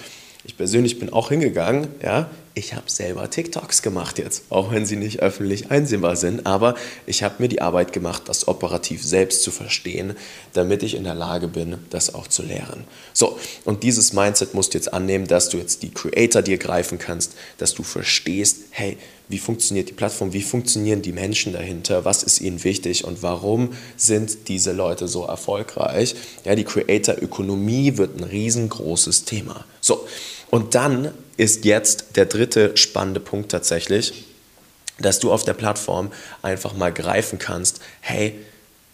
ich 0.45 0.57
persönlich 0.57 0.99
bin 0.99 1.13
auch 1.13 1.29
hingegangen, 1.29 1.89
ja, 2.03 2.29
ich 2.57 2.73
habe 2.73 2.91
selber 2.91 3.29
TikToks 3.29 3.83
gemacht 3.83 4.19
jetzt, 4.19 4.45
auch 4.49 4.73
wenn 4.73 4.87
sie 4.87 4.97
nicht 4.97 5.21
öffentlich 5.21 5.71
einsehbar 5.71 6.17
sind, 6.17 6.47
aber 6.47 6.75
ich 7.05 7.23
habe 7.23 7.35
mir 7.39 7.49
die 7.49 7.61
Arbeit 7.61 7.93
gemacht, 7.93 8.23
das 8.27 8.49
operativ 8.49 9.05
selbst 9.05 9.43
zu 9.43 9.51
verstehen, 9.51 10.17
damit 10.55 10.83
ich 10.83 10.95
in 10.95 11.05
der 11.05 11.15
Lage 11.15 11.49
bin, 11.49 11.77
das 11.91 12.15
auch 12.15 12.27
zu 12.29 12.43
lehren. 12.43 12.85
So, 13.13 13.39
und 13.67 13.83
dieses 13.83 14.15
Mindset 14.15 14.55
musst 14.55 14.73
du 14.73 14.79
jetzt 14.79 14.91
annehmen, 14.95 15.27
dass 15.27 15.51
du 15.51 15.59
jetzt 15.59 15.83
die 15.83 15.91
Creator 15.91 16.41
dir 16.41 16.57
greifen 16.57 16.99
kannst, 16.99 17.35
dass 17.59 17.75
du 17.75 17.83
verstehst, 17.83 18.61
hey, 18.71 18.97
wie 19.29 19.39
funktioniert 19.39 19.91
die 19.91 19.93
Plattform, 19.93 20.33
wie 20.33 20.41
funktionieren 20.41 21.03
die 21.03 21.13
Menschen 21.13 21.53
dahinter, 21.53 22.07
was 22.07 22.23
ist 22.23 22.41
ihnen 22.41 22.65
wichtig 22.65 23.05
und 23.05 23.23
warum 23.23 23.75
sind 23.99 24.49
diese 24.49 24.73
Leute 24.73 25.09
so 25.09 25.27
erfolgreich. 25.27 26.15
Ja, 26.45 26.55
die 26.55 26.65
Creator-Ökonomie 26.65 27.99
wird 27.99 28.19
ein 28.19 28.25
riesengroßes 28.25 29.25
Thema. 29.25 29.67
So, 29.83 30.07
und 30.57 30.75
dann 30.75 31.11
ist 31.37 31.67
jetzt 31.67 32.17
der 32.17 32.25
dritte 32.25 32.79
spannende 32.79 33.21
Punkt 33.21 33.51
tatsächlich, 33.51 34.25
dass 34.99 35.19
du 35.19 35.31
auf 35.31 35.45
der 35.45 35.53
Plattform 35.53 36.11
einfach 36.41 36.75
mal 36.75 36.91
greifen 36.91 37.39
kannst, 37.39 37.81
hey, 38.01 38.41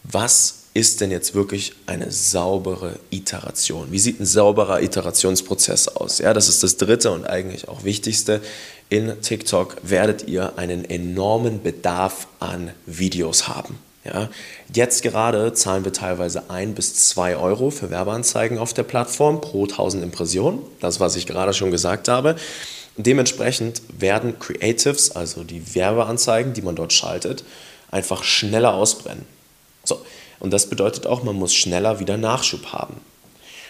was 0.03 0.65
ist 0.75 1.01
denn 1.01 1.13
jetzt 1.13 1.37
wirklich 1.37 1.75
eine 1.87 2.11
saubere 2.11 2.99
Iteration? 3.11 3.93
Wie 3.93 4.01
sieht 4.01 4.19
ein 4.19 4.27
sauberer 4.27 4.83
Iterationsprozess 4.83 5.87
aus? 5.87 6.19
Ja, 6.19 6.35
das 6.35 6.49
ist 6.49 6.65
das 6.65 6.79
dritte 6.79 7.13
und 7.13 7.27
eigentlich 7.27 7.69
auch 7.69 7.85
wichtigste. 7.85 8.41
In 8.89 9.23
TikTok 9.23 9.77
werdet 9.85 10.27
ihr 10.27 10.59
einen 10.59 10.85
enormen 10.85 11.63
Bedarf 11.63 12.27
an 12.41 12.73
Videos 12.87 13.47
haben. 13.47 13.79
Ja, 14.05 14.29
jetzt 14.75 15.03
gerade 15.03 15.53
zahlen 15.53 15.85
wir 15.85 15.93
teilweise 15.93 16.51
ein 16.51 16.75
bis 16.75 17.09
zwei 17.09 17.37
Euro 17.37 17.71
für 17.71 17.91
Werbeanzeigen 17.91 18.59
auf 18.59 18.75
der 18.75 18.83
Plattform 18.83 19.41
pro 19.41 19.65
1000 19.65 20.03
Impressionen. 20.03 20.59
Das, 20.81 20.99
was 20.99 21.15
ich 21.15 21.27
gerade 21.27 21.55
schon 21.55 21.71
gesagt 21.71 22.09
habe. 22.09 22.37
dementsprechend 22.97 23.81
werden 23.97 24.39
Creatives, 24.39 25.13
also 25.13 25.45
die 25.45 25.75
Werbeanzeigen, 25.75 26.53
die 26.53 26.63
man 26.63 26.77
dort 26.77 26.93
schaltet, 26.93 27.45
einfach 27.91 28.25
schneller 28.25 28.75
ausbrennen. 28.75 29.25
So, 29.85 30.05
und 30.41 30.53
das 30.53 30.69
bedeutet 30.69 31.07
auch, 31.07 31.23
man 31.23 31.37
muss 31.37 31.55
schneller 31.55 32.01
wieder 32.01 32.17
Nachschub 32.17 32.73
haben. 32.73 33.01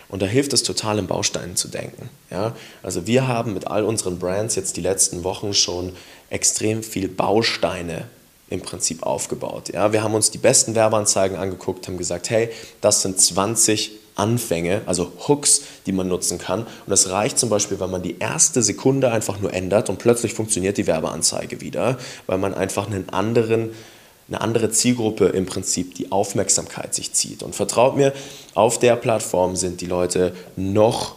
Und 0.08 0.22
da 0.22 0.26
hilft 0.26 0.52
es 0.52 0.62
total, 0.62 0.98
in 0.98 1.06
Bausteinen 1.06 1.56
zu 1.56 1.68
denken. 1.68 2.10
Ja? 2.30 2.56
Also 2.82 3.06
wir 3.06 3.28
haben 3.28 3.54
mit 3.54 3.66
all 3.66 3.84
unseren 3.84 4.18
Brands 4.18 4.56
jetzt 4.56 4.76
die 4.76 4.82
letzten 4.82 5.24
Wochen 5.24 5.54
schon 5.54 5.94
extrem 6.30 6.82
viel 6.82 7.08
Bausteine 7.08 8.06
im 8.52 8.60
Prinzip 8.60 9.02
aufgebaut. 9.02 9.70
Ja, 9.72 9.92
wir 9.92 10.02
haben 10.02 10.14
uns 10.14 10.30
die 10.30 10.38
besten 10.38 10.74
Werbeanzeigen 10.74 11.36
angeguckt, 11.36 11.88
haben 11.88 11.98
gesagt, 11.98 12.30
hey, 12.30 12.50
das 12.80 13.02
sind 13.02 13.20
20 13.20 13.92
Anfänge, 14.14 14.82
also 14.86 15.12
Hooks, 15.26 15.62
die 15.86 15.92
man 15.92 16.06
nutzen 16.06 16.38
kann. 16.38 16.60
Und 16.60 16.88
das 16.88 17.10
reicht 17.10 17.38
zum 17.38 17.48
Beispiel, 17.48 17.80
wenn 17.80 17.90
man 17.90 18.02
die 18.02 18.18
erste 18.18 18.62
Sekunde 18.62 19.10
einfach 19.10 19.40
nur 19.40 19.52
ändert 19.54 19.88
und 19.88 19.98
plötzlich 19.98 20.34
funktioniert 20.34 20.76
die 20.76 20.86
Werbeanzeige 20.86 21.60
wieder, 21.60 21.98
weil 22.26 22.38
man 22.38 22.52
einfach 22.52 22.86
einen 22.86 23.08
anderen, 23.08 23.70
eine 24.28 24.40
andere 24.40 24.70
Zielgruppe 24.70 25.26
im 25.28 25.46
Prinzip 25.46 25.94
die 25.94 26.12
Aufmerksamkeit 26.12 26.94
sich 26.94 27.12
zieht. 27.14 27.42
Und 27.42 27.54
vertraut 27.54 27.96
mir, 27.96 28.12
auf 28.54 28.78
der 28.78 28.96
Plattform 28.96 29.56
sind 29.56 29.80
die 29.80 29.86
Leute 29.86 30.34
noch 30.56 31.16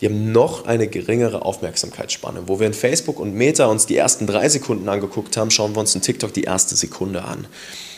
die 0.00 0.06
haben 0.06 0.32
noch 0.32 0.66
eine 0.66 0.88
geringere 0.88 1.42
Aufmerksamkeitsspanne. 1.42 2.42
Wo 2.46 2.60
wir 2.60 2.66
in 2.66 2.74
Facebook 2.74 3.18
und 3.18 3.34
Meta 3.34 3.66
uns 3.66 3.86
die 3.86 3.96
ersten 3.96 4.26
drei 4.26 4.48
Sekunden 4.48 4.88
angeguckt 4.88 5.36
haben, 5.36 5.50
schauen 5.50 5.74
wir 5.74 5.80
uns 5.80 5.94
in 5.94 6.02
TikTok 6.02 6.32
die 6.32 6.44
erste 6.44 6.76
Sekunde 6.76 7.24
an. 7.24 7.46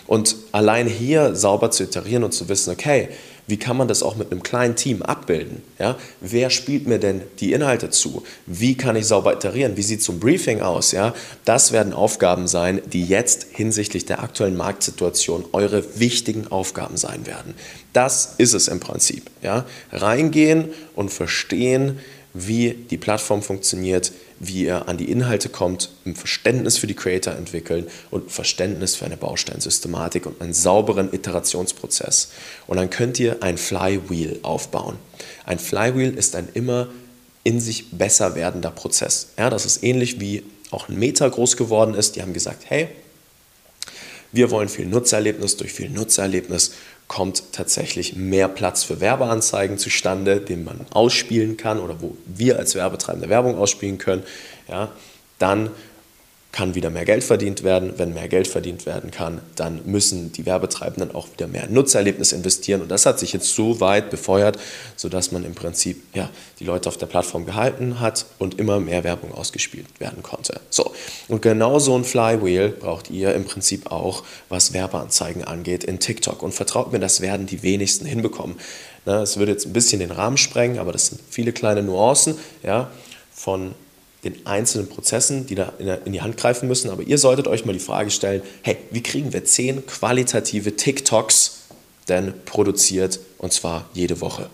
Und 0.07 0.37
allein 0.52 0.87
hier 0.87 1.35
sauber 1.35 1.71
zu 1.71 1.83
iterieren 1.83 2.25
und 2.25 2.33
zu 2.33 2.49
wissen, 2.49 2.73
okay, 2.73 3.09
wie 3.49 3.57
kann 3.57 3.78
man 3.78 3.88
das 3.88 4.02
auch 4.02 4.14
mit 4.14 4.31
einem 4.31 4.43
kleinen 4.43 4.76
Team 4.76 5.02
abbilden? 5.02 5.62
Ja? 5.78 5.97
Wer 6.21 6.50
spielt 6.50 6.87
mir 6.87 6.99
denn 6.99 7.23
die 7.40 7.52
Inhalte 7.52 7.88
zu? 7.88 8.23
Wie 8.47 8.76
kann 8.76 8.95
ich 8.95 9.07
sauber 9.07 9.33
iterieren? 9.33 9.76
Wie 9.76 9.83
sieht 9.83 10.02
so 10.02 10.12
ein 10.12 10.21
Briefing 10.21 10.61
aus? 10.61 10.93
Ja? 10.93 11.14
Das 11.47 11.73
werden 11.73 11.95
Aufgaben 11.95 12.47
sein, 12.47 12.83
die 12.93 13.07
jetzt 13.07 13.47
hinsichtlich 13.50 14.05
der 14.05 14.23
aktuellen 14.23 14.57
Marktsituation 14.57 15.47
eure 15.52 15.99
wichtigen 15.99 16.47
Aufgaben 16.49 16.99
sein 16.99 17.26
werden. 17.26 17.55
Das 17.95 18.35
ist 18.37 18.52
es 18.52 18.69
im 18.69 18.81
Prinzip. 18.81 19.31
Ja? 19.43 19.64
Reingehen 19.93 20.69
und 20.95 21.11
verstehen, 21.11 21.99
wie 22.35 22.75
die 22.90 22.99
Plattform 22.99 23.43
funktioniert, 23.43 24.12
wie 24.40 24.64
ihr 24.64 24.88
an 24.88 24.99
die 24.99 25.11
Inhalte 25.11 25.49
kommt, 25.49 25.90
ein 26.07 26.14
Verständnis 26.14 26.78
für 26.78 26.87
die 26.87 26.95
Creator 26.95 27.35
entwickeln 27.35 27.87
und 28.11 28.30
Verständnis 28.30 28.97
für 28.97 29.04
eine 29.04 29.16
Bausteinsystematik 29.16 30.26
und 30.26 30.40
einen 30.40 30.52
sauberen 30.52 31.12
Iterationsprozess. 31.12 32.30
Und 32.66 32.76
dann 32.76 32.90
könnt 32.90 33.18
ihr 33.18 33.42
ein 33.42 33.59
Flywheel 33.59 34.38
aufbauen. 34.42 34.97
Ein 35.45 35.59
Flywheel 35.59 36.16
ist 36.16 36.37
ein 36.37 36.49
immer 36.54 36.88
in 37.42 37.61
sich 37.61 37.90
besser 37.90 38.35
werdender 38.35 38.71
Prozess. 38.71 39.28
Ja, 39.38 39.50
das 39.50 39.66
ist 39.66 39.83
ähnlich 39.83 40.21
wie 40.21 40.45
auch 40.71 40.88
ein 40.88 40.99
Meta 40.99 41.26
groß 41.28 41.57
geworden 41.57 41.95
ist. 41.95 42.16
Die 42.16 42.23
haben 42.23 42.35
gesagt, 42.35 42.64
hey, 42.68 42.88
wir 44.33 44.50
wollen 44.50 44.68
viel 44.68 44.87
Nutzererlebnis. 44.87 45.57
Durch 45.57 45.73
viel 45.73 45.88
Nutzererlebnis 45.88 46.73
kommt 47.08 47.52
tatsächlich 47.52 48.16
mehr 48.16 48.48
Platz 48.48 48.84
für 48.84 49.00
Werbeanzeigen 49.00 49.78
zustande, 49.78 50.40
den 50.40 50.62
man 50.64 50.86
ausspielen 50.90 51.56
kann 51.56 51.80
oder 51.80 52.00
wo 52.00 52.16
wir 52.26 52.58
als 52.58 52.74
Werbetreibende 52.74 53.28
Werbung 53.28 53.56
ausspielen 53.56 53.98
können. 53.98 54.22
Ja, 54.68 54.92
dann 55.38 55.70
kann 56.58 56.74
wieder 56.74 56.90
mehr 56.90 57.04
Geld 57.04 57.22
verdient 57.22 57.62
werden. 57.62 57.92
Wenn 57.98 58.14
mehr 58.14 58.26
Geld 58.26 58.48
verdient 58.48 58.84
werden 58.84 59.12
kann, 59.12 59.40
dann 59.54 59.80
müssen 59.84 60.32
die 60.32 60.44
Werbetreibenden 60.44 61.14
auch 61.14 61.28
wieder 61.30 61.46
mehr 61.46 61.68
Nutzererlebnis 61.68 62.32
investieren. 62.32 62.82
Und 62.82 62.90
das 62.90 63.06
hat 63.06 63.20
sich 63.20 63.32
jetzt 63.32 63.54
so 63.54 63.78
weit 63.78 64.10
befeuert, 64.10 64.58
sodass 64.96 65.30
man 65.30 65.44
im 65.44 65.54
Prinzip 65.54 66.02
ja, 66.14 66.28
die 66.58 66.64
Leute 66.64 66.88
auf 66.88 66.96
der 66.96 67.06
Plattform 67.06 67.46
gehalten 67.46 68.00
hat 68.00 68.26
und 68.40 68.58
immer 68.58 68.80
mehr 68.80 69.04
Werbung 69.04 69.32
ausgespielt 69.32 69.86
werden 70.00 70.24
konnte. 70.24 70.60
So, 70.68 70.92
und 71.28 71.42
genau 71.42 71.78
so 71.78 71.96
ein 71.96 72.02
Flywheel 72.02 72.70
braucht 72.70 73.08
ihr 73.08 73.36
im 73.36 73.44
Prinzip 73.44 73.92
auch, 73.92 74.24
was 74.48 74.72
Werbeanzeigen 74.72 75.44
angeht, 75.44 75.84
in 75.84 76.00
TikTok. 76.00 76.42
Und 76.42 76.54
vertraut 76.54 76.90
mir, 76.90 76.98
das 76.98 77.20
werden 77.20 77.46
die 77.46 77.62
wenigsten 77.62 78.04
hinbekommen. 78.04 78.56
Es 79.04 79.36
würde 79.36 79.52
jetzt 79.52 79.66
ein 79.66 79.72
bisschen 79.72 80.00
den 80.00 80.10
Rahmen 80.10 80.36
sprengen, 80.36 80.80
aber 80.80 80.90
das 80.90 81.06
sind 81.06 81.20
viele 81.30 81.52
kleine 81.52 81.84
Nuancen 81.84 82.34
ja, 82.64 82.90
von 83.30 83.76
den 84.25 84.46
einzelnen 84.46 84.88
Prozessen, 84.88 85.46
die 85.46 85.54
da 85.54 85.72
in 86.04 86.12
die 86.12 86.22
Hand 86.22 86.37
greifen 86.37 86.68
müssen. 86.68 86.90
Aber 86.90 87.02
ihr 87.02 87.18
solltet 87.18 87.46
euch 87.46 87.64
mal 87.64 87.72
die 87.72 87.78
Frage 87.78 88.10
stellen, 88.10 88.42
hey, 88.62 88.76
wie 88.90 89.02
kriegen 89.02 89.32
wir 89.32 89.44
zehn 89.44 89.87
qualitative 89.87 90.76
TikToks 90.76 91.58
denn 92.08 92.32
produziert 92.44 93.20
und 93.38 93.52
zwar 93.52 93.88
jede 93.92 94.20
Woche 94.20 94.48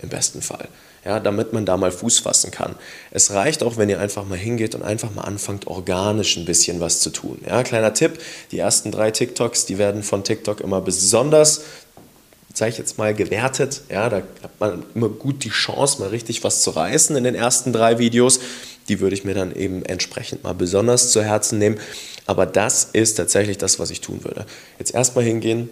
im 0.00 0.08
besten 0.08 0.42
Fall. 0.42 0.68
Ja, 1.04 1.20
damit 1.20 1.52
man 1.52 1.64
da 1.64 1.76
mal 1.76 1.90
Fuß 1.90 2.18
fassen 2.18 2.50
kann. 2.50 2.74
Es 3.10 3.30
reicht 3.30 3.62
auch, 3.62 3.76
wenn 3.76 3.88
ihr 3.88 3.98
einfach 3.98 4.26
mal 4.26 4.36
hingeht 4.36 4.74
und 4.74 4.82
einfach 4.82 5.14
mal 5.14 5.22
anfangt, 5.22 5.66
organisch 5.66 6.36
ein 6.36 6.44
bisschen 6.44 6.80
was 6.80 7.00
zu 7.00 7.10
tun. 7.10 7.40
Ja, 7.46 7.62
kleiner 7.62 7.94
Tipp, 7.94 8.20
die 8.50 8.58
ersten 8.58 8.92
drei 8.92 9.10
TikToks, 9.10 9.64
die 9.64 9.78
werden 9.78 10.02
von 10.02 10.22
TikTok 10.22 10.60
immer 10.60 10.80
besonders 10.80 11.62
sage 12.58 12.72
ich 12.72 12.78
jetzt 12.78 12.98
mal, 12.98 13.14
gewertet. 13.14 13.82
Ja, 13.88 14.08
da 14.08 14.16
hat 14.16 14.60
man 14.60 14.84
immer 14.94 15.08
gut 15.08 15.44
die 15.44 15.50
Chance, 15.50 16.00
mal 16.00 16.08
richtig 16.08 16.44
was 16.44 16.60
zu 16.60 16.70
reißen 16.70 17.16
in 17.16 17.24
den 17.24 17.34
ersten 17.34 17.72
drei 17.72 17.98
Videos. 17.98 18.40
Die 18.88 19.00
würde 19.00 19.14
ich 19.14 19.24
mir 19.24 19.34
dann 19.34 19.54
eben 19.54 19.84
entsprechend 19.84 20.44
mal 20.44 20.54
besonders 20.54 21.10
zu 21.10 21.22
Herzen 21.22 21.58
nehmen. 21.58 21.78
Aber 22.26 22.46
das 22.46 22.84
ist 22.92 23.14
tatsächlich 23.14 23.58
das, 23.58 23.78
was 23.78 23.90
ich 23.90 24.00
tun 24.00 24.24
würde. 24.24 24.46
Jetzt 24.78 24.94
erstmal 24.94 25.24
hingehen 25.24 25.70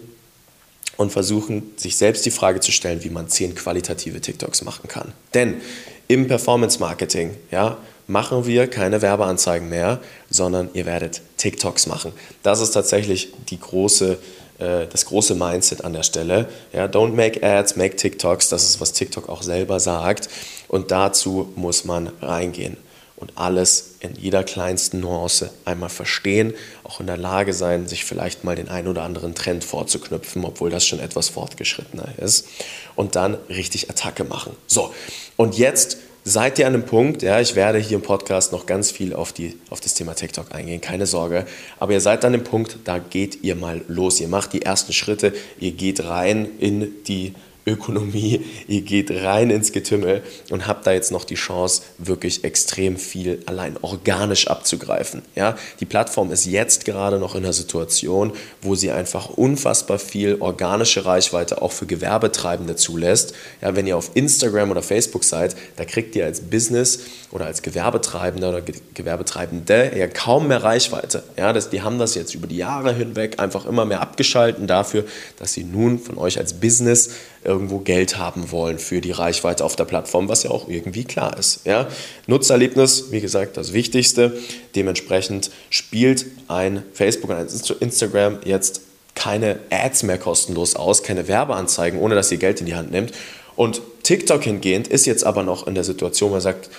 und 0.97 1.11
versuchen, 1.11 1.71
sich 1.77 1.97
selbst 1.97 2.25
die 2.25 2.31
Frage 2.31 2.59
zu 2.59 2.71
stellen, 2.71 3.03
wie 3.03 3.09
man 3.09 3.29
zehn 3.29 3.55
qualitative 3.55 4.19
TikToks 4.19 4.63
machen 4.63 4.87
kann. 4.87 5.13
Denn 5.33 5.61
im 6.07 6.27
Performance 6.27 6.79
Marketing, 6.79 7.35
ja, 7.51 7.77
machen 8.07 8.45
wir 8.47 8.67
keine 8.67 9.01
Werbeanzeigen 9.01 9.69
mehr, 9.69 9.99
sondern 10.29 10.69
ihr 10.73 10.85
werdet 10.85 11.21
TikToks 11.37 11.87
machen. 11.87 12.13
Das 12.41 12.61
ist 12.61 12.71
tatsächlich 12.71 13.33
die 13.49 13.59
große 13.59 14.17
äh, 14.59 14.87
das 14.87 15.05
große 15.05 15.35
Mindset 15.35 15.83
an 15.83 15.93
der 15.93 16.03
Stelle. 16.03 16.47
Ja, 16.73 16.85
don't 16.85 17.13
make 17.13 17.43
ads, 17.43 17.75
make 17.75 17.95
TikToks. 17.95 18.49
Das 18.49 18.63
ist, 18.63 18.81
was 18.81 18.93
TikTok 18.93 19.29
auch 19.29 19.43
selber 19.43 19.79
sagt. 19.79 20.29
Und 20.67 20.91
dazu 20.91 21.51
muss 21.55 21.85
man 21.85 22.07
reingehen 22.21 22.77
und 23.17 23.33
alles 23.35 23.95
in 23.99 24.15
jeder 24.15 24.43
kleinsten 24.43 24.99
Nuance 24.99 25.49
einmal 25.65 25.89
verstehen, 25.89 26.53
auch 26.83 26.99
in 26.99 27.07
der 27.07 27.17
Lage 27.17 27.51
sein, 27.51 27.87
sich 27.87 28.05
vielleicht 28.05 28.43
mal 28.43 28.55
den 28.55 28.69
einen 28.69 28.87
oder 28.87 29.01
anderen 29.01 29.35
Trend 29.35 29.63
vorzuknüpfen, 29.63 30.45
obwohl 30.45 30.69
das 30.69 30.85
schon 30.85 30.99
etwas 30.99 31.29
fortgeschrittener 31.29 32.07
ist. 32.17 32.47
Und 32.95 33.15
dann 33.15 33.35
richtig 33.49 33.89
Attacke 33.89 34.23
machen. 34.23 34.55
So, 34.67 34.93
und 35.35 35.57
jetzt 35.57 35.97
seid 36.23 36.59
ihr 36.59 36.67
an 36.67 36.73
einem 36.73 36.85
Punkt, 36.85 37.23
ja, 37.23 37.39
ich 37.39 37.55
werde 37.55 37.79
hier 37.79 37.97
im 37.97 38.03
Podcast 38.03 38.51
noch 38.51 38.65
ganz 38.65 38.91
viel 38.91 39.13
auf, 39.13 39.31
die, 39.31 39.57
auf 39.69 39.79
das 39.79 39.93
Thema 39.93 40.13
TikTok 40.13 40.53
eingehen, 40.53 40.81
keine 40.81 41.07
Sorge, 41.07 41.47
aber 41.79 41.93
ihr 41.93 42.01
seid 42.01 42.25
an 42.25 42.33
dem 42.33 42.43
Punkt, 42.43 42.79
da 42.83 42.99
geht 42.99 43.43
ihr 43.43 43.55
mal 43.55 43.81
los, 43.87 44.19
ihr 44.19 44.27
macht 44.27 44.51
die 44.51 44.61
ersten 44.61 44.91
Schritte, 44.91 45.33
ihr 45.57 45.71
geht 45.71 46.03
rein 46.03 46.47
in 46.59 47.03
die 47.05 47.33
Ökonomie, 47.67 48.45
ihr 48.67 48.81
geht 48.81 49.11
rein 49.11 49.49
ins 49.49 49.71
Getümmel 49.71 50.23
und 50.49 50.67
habt 50.67 50.87
da 50.87 50.93
jetzt 50.93 51.11
noch 51.11 51.25
die 51.25 51.35
Chance, 51.35 51.83
wirklich 51.97 52.43
extrem 52.43 52.97
viel 52.97 53.41
allein 53.45 53.77
organisch 53.81 54.47
abzugreifen. 54.47 55.21
Ja? 55.35 55.57
Die 55.79 55.85
Plattform 55.85 56.31
ist 56.31 56.45
jetzt 56.45 56.85
gerade 56.85 57.19
noch 57.19 57.35
in 57.35 57.43
einer 57.43 57.53
Situation, 57.53 58.31
wo 58.61 58.75
sie 58.75 58.91
einfach 58.91 59.29
unfassbar 59.29 59.99
viel 59.99 60.37
organische 60.39 61.05
Reichweite 61.05 61.61
auch 61.61 61.71
für 61.71 61.85
Gewerbetreibende 61.85 62.75
zulässt. 62.75 63.33
Ja, 63.61 63.75
wenn 63.75 63.87
ihr 63.87 63.97
auf 63.97 64.11
Instagram 64.13 64.71
oder 64.71 64.81
Facebook 64.81 65.23
seid, 65.23 65.55
da 65.75 65.85
kriegt 65.85 66.15
ihr 66.15 66.25
als 66.25 66.41
Business 66.41 66.99
oder 67.31 67.45
als 67.45 67.61
Gewerbetreibender 67.61 68.49
oder 68.49 68.61
Gewerbetreibende 68.93 69.91
ja 69.97 70.07
kaum 70.07 70.47
mehr 70.47 70.63
Reichweite. 70.63 71.23
Ja, 71.37 71.53
das, 71.53 71.69
die 71.69 71.81
haben 71.81 71.99
das 71.99 72.15
jetzt 72.15 72.33
über 72.33 72.47
die 72.47 72.57
Jahre 72.57 72.93
hinweg 72.93 73.39
einfach 73.39 73.65
immer 73.65 73.85
mehr 73.85 74.01
abgeschalten 74.01 74.67
dafür, 74.67 75.03
dass 75.37 75.53
sie 75.53 75.63
nun 75.63 75.99
von 75.99 76.17
euch 76.17 76.37
als 76.37 76.53
Business 76.53 77.11
irgendwo 77.47 77.79
Geld 77.79 78.17
haben 78.17 78.51
wollen 78.51 78.77
für 78.77 79.01
die 79.01 79.11
Reichweite 79.11 79.63
auf 79.63 79.75
der 79.75 79.85
Plattform, 79.85 80.29
was 80.29 80.43
ja 80.43 80.51
auch 80.51 80.67
irgendwie 80.67 81.05
klar 81.05 81.37
ist. 81.37 81.61
Ja? 81.65 81.87
Nutzerlebnis, 82.27 83.11
wie 83.11 83.21
gesagt, 83.21 83.57
das 83.57 83.73
Wichtigste. 83.73 84.37
Dementsprechend 84.75 85.49
spielt 85.69 86.25
ein 86.47 86.83
Facebook 86.93 87.31
und 87.31 87.37
ein 87.37 87.47
Instagram 87.79 88.39
jetzt 88.43 88.81
keine 89.15 89.57
Ads 89.71 90.03
mehr 90.03 90.19
kostenlos 90.19 90.75
aus, 90.75 91.01
keine 91.01 91.27
Werbeanzeigen, 91.27 91.99
ohne 91.99 92.13
dass 92.13 92.31
ihr 92.31 92.37
Geld 92.37 92.59
in 92.59 92.67
die 92.67 92.75
Hand 92.75 92.91
nimmt. 92.91 93.13
Und 93.55 93.81
TikTok 94.03 94.43
hingehend 94.43 94.87
ist 94.87 95.07
jetzt 95.07 95.25
aber 95.25 95.41
noch 95.41 95.65
in 95.65 95.73
der 95.73 95.83
Situation, 95.83 96.31
man 96.31 96.41
sagt, 96.41 96.69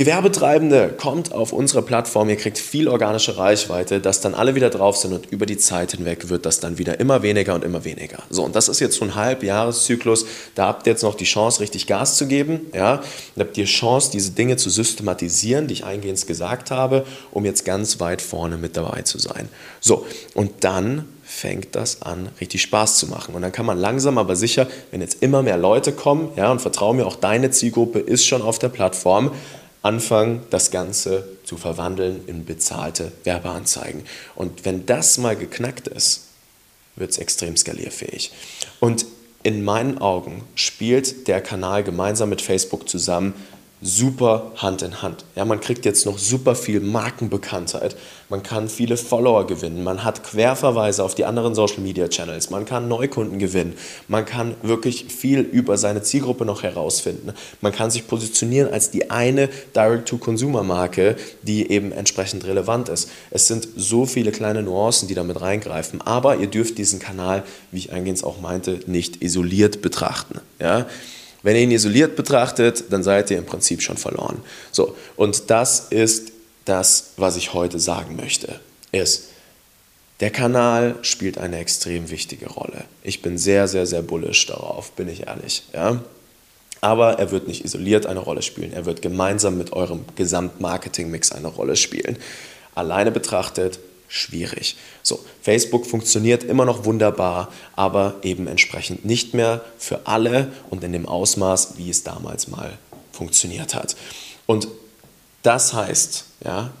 Gewerbetreibende, 0.00 0.94
kommt 0.96 1.34
auf 1.34 1.52
unsere 1.52 1.82
Plattform, 1.82 2.30
ihr 2.30 2.36
kriegt 2.36 2.56
viel 2.56 2.88
organische 2.88 3.36
Reichweite, 3.36 4.00
dass 4.00 4.22
dann 4.22 4.32
alle 4.32 4.54
wieder 4.54 4.70
drauf 4.70 4.96
sind 4.96 5.12
und 5.12 5.26
über 5.26 5.44
die 5.44 5.58
Zeit 5.58 5.92
hinweg 5.92 6.30
wird 6.30 6.46
das 6.46 6.58
dann 6.58 6.78
wieder 6.78 6.98
immer 7.00 7.22
weniger 7.22 7.54
und 7.54 7.62
immer 7.64 7.84
weniger. 7.84 8.22
So, 8.30 8.42
und 8.42 8.56
das 8.56 8.70
ist 8.70 8.80
jetzt 8.80 8.96
so 8.96 9.04
ein 9.04 9.14
Halbjahreszyklus, 9.14 10.24
da 10.54 10.68
habt 10.68 10.86
ihr 10.86 10.92
jetzt 10.94 11.02
noch 11.02 11.16
die 11.16 11.26
Chance, 11.26 11.60
richtig 11.60 11.86
Gas 11.86 12.16
zu 12.16 12.26
geben, 12.26 12.62
ja, 12.72 13.02
da 13.36 13.44
habt 13.44 13.58
ihr 13.58 13.66
Chance, 13.66 14.10
diese 14.10 14.30
Dinge 14.30 14.56
zu 14.56 14.70
systematisieren, 14.70 15.66
die 15.66 15.74
ich 15.74 15.84
eingehend 15.84 16.26
gesagt 16.26 16.70
habe, 16.70 17.04
um 17.30 17.44
jetzt 17.44 17.66
ganz 17.66 18.00
weit 18.00 18.22
vorne 18.22 18.56
mit 18.56 18.78
dabei 18.78 19.02
zu 19.02 19.18
sein. 19.18 19.50
So, 19.80 20.06
und 20.32 20.64
dann 20.64 21.04
fängt 21.22 21.76
das 21.76 22.02
an, 22.02 22.30
richtig 22.40 22.62
Spaß 22.62 22.96
zu 22.96 23.06
machen. 23.06 23.34
Und 23.34 23.42
dann 23.42 23.52
kann 23.52 23.64
man 23.64 23.78
langsam 23.78 24.18
aber 24.18 24.34
sicher, 24.34 24.66
wenn 24.90 25.00
jetzt 25.00 25.22
immer 25.22 25.42
mehr 25.42 25.58
Leute 25.58 25.92
kommen, 25.92 26.30
ja, 26.36 26.50
und 26.50 26.60
vertraue 26.60 26.94
mir, 26.94 27.06
auch 27.06 27.16
deine 27.16 27.50
Zielgruppe 27.50 28.00
ist 28.00 28.26
schon 28.26 28.42
auf 28.42 28.58
der 28.58 28.68
Plattform, 28.68 29.30
anfangen, 29.82 30.42
das 30.50 30.70
Ganze 30.70 31.28
zu 31.44 31.56
verwandeln 31.56 32.22
in 32.26 32.44
bezahlte 32.44 33.12
Werbeanzeigen. 33.24 34.02
Und 34.34 34.64
wenn 34.64 34.86
das 34.86 35.18
mal 35.18 35.36
geknackt 35.36 35.88
ist, 35.88 36.26
wird 36.96 37.10
es 37.10 37.18
extrem 37.18 37.56
skalierfähig. 37.56 38.32
Und 38.78 39.06
in 39.42 39.64
meinen 39.64 39.98
Augen 39.98 40.42
spielt 40.54 41.26
der 41.28 41.40
Kanal 41.40 41.82
gemeinsam 41.82 42.28
mit 42.28 42.42
Facebook 42.42 42.88
zusammen 42.88 43.34
super 43.82 44.52
Hand 44.56 44.82
in 44.82 45.00
Hand. 45.00 45.24
Ja, 45.36 45.44
man 45.44 45.60
kriegt 45.60 45.84
jetzt 45.84 46.04
noch 46.04 46.18
super 46.18 46.54
viel 46.54 46.80
Markenbekanntheit, 46.80 47.96
man 48.28 48.42
kann 48.42 48.68
viele 48.68 48.96
Follower 48.96 49.46
gewinnen, 49.46 49.82
man 49.82 50.04
hat 50.04 50.22
Querverweise 50.22 51.02
auf 51.02 51.14
die 51.14 51.24
anderen 51.24 51.54
Social 51.54 51.80
Media 51.80 52.08
Channels, 52.08 52.50
man 52.50 52.66
kann 52.66 52.88
Neukunden 52.88 53.38
gewinnen, 53.38 53.74
man 54.06 54.26
kann 54.26 54.54
wirklich 54.62 55.06
viel 55.06 55.40
über 55.40 55.78
seine 55.78 56.02
Zielgruppe 56.02 56.44
noch 56.44 56.62
herausfinden, 56.62 57.32
man 57.60 57.72
kann 57.72 57.90
sich 57.90 58.06
positionieren 58.06 58.70
als 58.72 58.90
die 58.90 59.10
eine 59.10 59.48
Direct-to-Consumer-Marke, 59.74 61.16
die 61.42 61.70
eben 61.70 61.92
entsprechend 61.92 62.44
relevant 62.44 62.90
ist. 62.90 63.10
Es 63.30 63.46
sind 63.46 63.66
so 63.76 64.04
viele 64.04 64.30
kleine 64.30 64.62
Nuancen, 64.62 65.08
die 65.08 65.14
damit 65.14 65.40
reingreifen, 65.40 66.02
aber 66.02 66.36
ihr 66.36 66.48
dürft 66.48 66.76
diesen 66.76 66.98
Kanal, 66.98 67.44
wie 67.70 67.78
ich 67.78 67.92
eingehend 67.92 68.22
auch 68.24 68.40
meinte, 68.40 68.80
nicht 68.86 69.22
isoliert 69.22 69.80
betrachten. 69.80 70.40
Ja? 70.58 70.86
Wenn 71.42 71.56
ihr 71.56 71.62
ihn 71.62 71.70
isoliert 71.70 72.16
betrachtet, 72.16 72.84
dann 72.90 73.02
seid 73.02 73.30
ihr 73.30 73.38
im 73.38 73.46
Prinzip 73.46 73.82
schon 73.82 73.96
verloren. 73.96 74.42
So, 74.72 74.96
und 75.16 75.50
das 75.50 75.88
ist 75.90 76.32
das, 76.64 77.12
was 77.16 77.36
ich 77.36 77.54
heute 77.54 77.78
sagen 77.78 78.16
möchte. 78.16 78.60
Ist, 78.92 79.28
der 80.20 80.30
Kanal 80.30 80.96
spielt 81.00 81.38
eine 81.38 81.58
extrem 81.58 82.10
wichtige 82.10 82.48
Rolle. 82.50 82.84
Ich 83.02 83.22
bin 83.22 83.38
sehr, 83.38 83.68
sehr, 83.68 83.86
sehr 83.86 84.02
bullish 84.02 84.46
darauf, 84.46 84.92
bin 84.92 85.08
ich 85.08 85.26
ehrlich. 85.26 85.62
Ja? 85.72 86.02
Aber 86.82 87.18
er 87.18 87.30
wird 87.30 87.48
nicht 87.48 87.64
isoliert 87.64 88.06
eine 88.06 88.20
Rolle 88.20 88.42
spielen. 88.42 88.72
Er 88.72 88.84
wird 88.84 89.00
gemeinsam 89.00 89.56
mit 89.56 89.72
eurem 89.72 90.04
Gesamtmarketing-Mix 90.16 91.32
eine 91.32 91.48
Rolle 91.48 91.76
spielen. 91.76 92.18
Alleine 92.74 93.10
betrachtet 93.10 93.78
schwierig. 94.10 94.76
So, 95.02 95.20
Facebook 95.40 95.86
funktioniert 95.86 96.42
immer 96.42 96.64
noch 96.64 96.84
wunderbar, 96.84 97.50
aber 97.76 98.16
eben 98.22 98.48
entsprechend 98.48 99.04
nicht 99.04 99.34
mehr 99.34 99.64
für 99.78 100.06
alle 100.06 100.52
und 100.68 100.82
in 100.82 100.92
dem 100.92 101.06
Ausmaß, 101.06 101.78
wie 101.78 101.88
es 101.88 102.02
damals 102.02 102.48
mal 102.48 102.76
funktioniert 103.12 103.74
hat. 103.74 103.96
Und 104.46 104.66
das 105.42 105.72
heißt, 105.72 106.24
ja, 106.44 106.72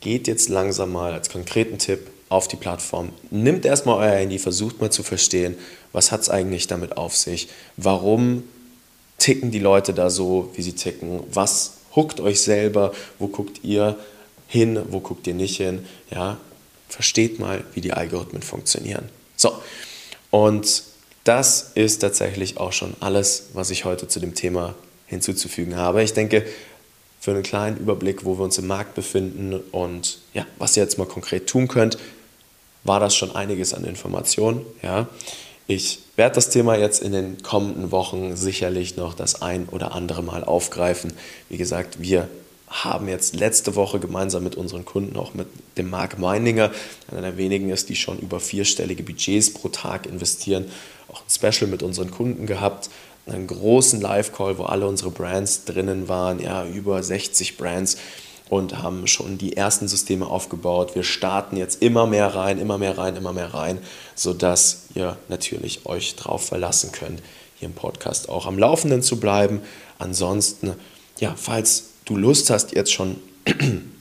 geht 0.00 0.26
jetzt 0.26 0.48
langsam 0.48 0.92
mal 0.92 1.12
als 1.12 1.30
konkreten 1.30 1.78
Tipp 1.78 2.10
auf 2.28 2.48
die 2.48 2.56
Plattform, 2.56 3.10
nimmt 3.30 3.64
erstmal 3.64 3.98
euer 3.98 4.18
Handy, 4.18 4.40
versucht 4.40 4.80
mal 4.80 4.90
zu 4.90 5.04
verstehen, 5.04 5.56
was 5.92 6.10
hat 6.10 6.22
es 6.22 6.30
eigentlich 6.30 6.66
damit 6.66 6.96
auf 6.96 7.16
sich, 7.16 7.48
warum 7.76 8.42
ticken 9.18 9.52
die 9.52 9.60
Leute 9.60 9.94
da 9.94 10.10
so, 10.10 10.50
wie 10.56 10.62
sie 10.62 10.72
ticken, 10.72 11.20
was 11.32 11.74
huckt 11.94 12.18
euch 12.18 12.40
selber, 12.40 12.92
wo 13.20 13.28
guckt 13.28 13.62
ihr 13.62 13.96
hin, 14.48 14.80
wo 14.90 14.98
guckt 14.98 15.28
ihr 15.28 15.34
nicht 15.34 15.56
hin, 15.56 15.86
ja, 16.10 16.38
versteht 16.88 17.38
mal, 17.38 17.64
wie 17.74 17.80
die 17.80 17.92
Algorithmen 17.92 18.42
funktionieren. 18.42 19.08
So, 19.36 19.52
und 20.30 20.82
das 21.24 21.72
ist 21.74 21.98
tatsächlich 21.98 22.58
auch 22.58 22.72
schon 22.72 22.94
alles, 23.00 23.48
was 23.52 23.70
ich 23.70 23.84
heute 23.84 24.08
zu 24.08 24.20
dem 24.20 24.34
Thema 24.34 24.74
hinzuzufügen 25.06 25.76
habe. 25.76 26.02
Ich 26.02 26.12
denke, 26.12 26.46
für 27.20 27.32
einen 27.32 27.42
kleinen 27.42 27.76
Überblick, 27.76 28.24
wo 28.24 28.38
wir 28.38 28.44
uns 28.44 28.58
im 28.58 28.68
Markt 28.68 28.94
befinden 28.94 29.60
und 29.72 30.18
ja, 30.32 30.46
was 30.58 30.76
ihr 30.76 30.82
jetzt 30.82 30.98
mal 30.98 31.06
konkret 31.06 31.48
tun 31.48 31.66
könnt, 31.66 31.98
war 32.84 33.00
das 33.00 33.16
schon 33.16 33.34
einiges 33.34 33.74
an 33.74 33.84
Informationen. 33.84 34.64
Ja. 34.82 35.08
Ich 35.66 35.98
werde 36.14 36.36
das 36.36 36.50
Thema 36.50 36.76
jetzt 36.76 37.02
in 37.02 37.10
den 37.10 37.42
kommenden 37.42 37.90
Wochen 37.90 38.36
sicherlich 38.36 38.96
noch 38.96 39.14
das 39.14 39.42
ein 39.42 39.68
oder 39.68 39.92
andere 39.92 40.22
Mal 40.22 40.44
aufgreifen. 40.44 41.12
Wie 41.48 41.56
gesagt, 41.56 42.00
wir 42.00 42.28
haben 42.68 43.08
jetzt 43.08 43.36
letzte 43.36 43.76
Woche 43.76 44.00
gemeinsam 44.00 44.42
mit 44.42 44.56
unseren 44.56 44.84
Kunden, 44.84 45.16
auch 45.16 45.34
mit 45.34 45.46
dem 45.78 45.88
Mark 45.88 46.18
Meininger, 46.18 46.72
einer 47.10 47.20
der 47.22 47.36
wenigen 47.36 47.70
ist, 47.70 47.88
die 47.88 47.96
schon 47.96 48.18
über 48.18 48.40
vierstellige 48.40 49.02
Budgets 49.02 49.52
pro 49.52 49.68
Tag 49.68 50.06
investieren, 50.06 50.66
auch 51.08 51.20
ein 51.20 51.30
Special 51.30 51.70
mit 51.70 51.82
unseren 51.82 52.10
Kunden 52.10 52.46
gehabt, 52.46 52.90
einen 53.26 53.46
großen 53.46 54.00
Live-Call, 54.00 54.58
wo 54.58 54.64
alle 54.64 54.86
unsere 54.86 55.10
Brands 55.10 55.64
drinnen 55.64 56.08
waren, 56.08 56.40
ja, 56.40 56.64
über 56.64 57.02
60 57.02 57.56
Brands 57.56 57.98
und 58.48 58.78
haben 58.82 59.06
schon 59.06 59.38
die 59.38 59.56
ersten 59.56 59.88
Systeme 59.88 60.26
aufgebaut. 60.26 60.94
Wir 60.94 61.02
starten 61.02 61.56
jetzt 61.56 61.82
immer 61.82 62.06
mehr 62.06 62.34
rein, 62.34 62.58
immer 62.58 62.78
mehr 62.78 62.96
rein, 62.98 63.16
immer 63.16 63.32
mehr 63.32 63.52
rein, 63.52 63.78
sodass 64.14 64.84
ihr 64.94 65.16
natürlich 65.28 65.86
euch 65.86 66.14
drauf 66.14 66.46
verlassen 66.46 66.92
könnt, 66.92 67.20
hier 67.56 67.66
im 67.66 67.74
Podcast 67.74 68.28
auch 68.28 68.46
am 68.46 68.58
Laufenden 68.58 69.02
zu 69.02 69.18
bleiben. 69.18 69.60
Ansonsten, 69.98 70.74
ja, 71.18 71.34
falls 71.36 71.95
du 72.06 72.16
Lust 72.16 72.48
hast, 72.48 72.72
jetzt 72.72 72.92
schon 72.92 73.16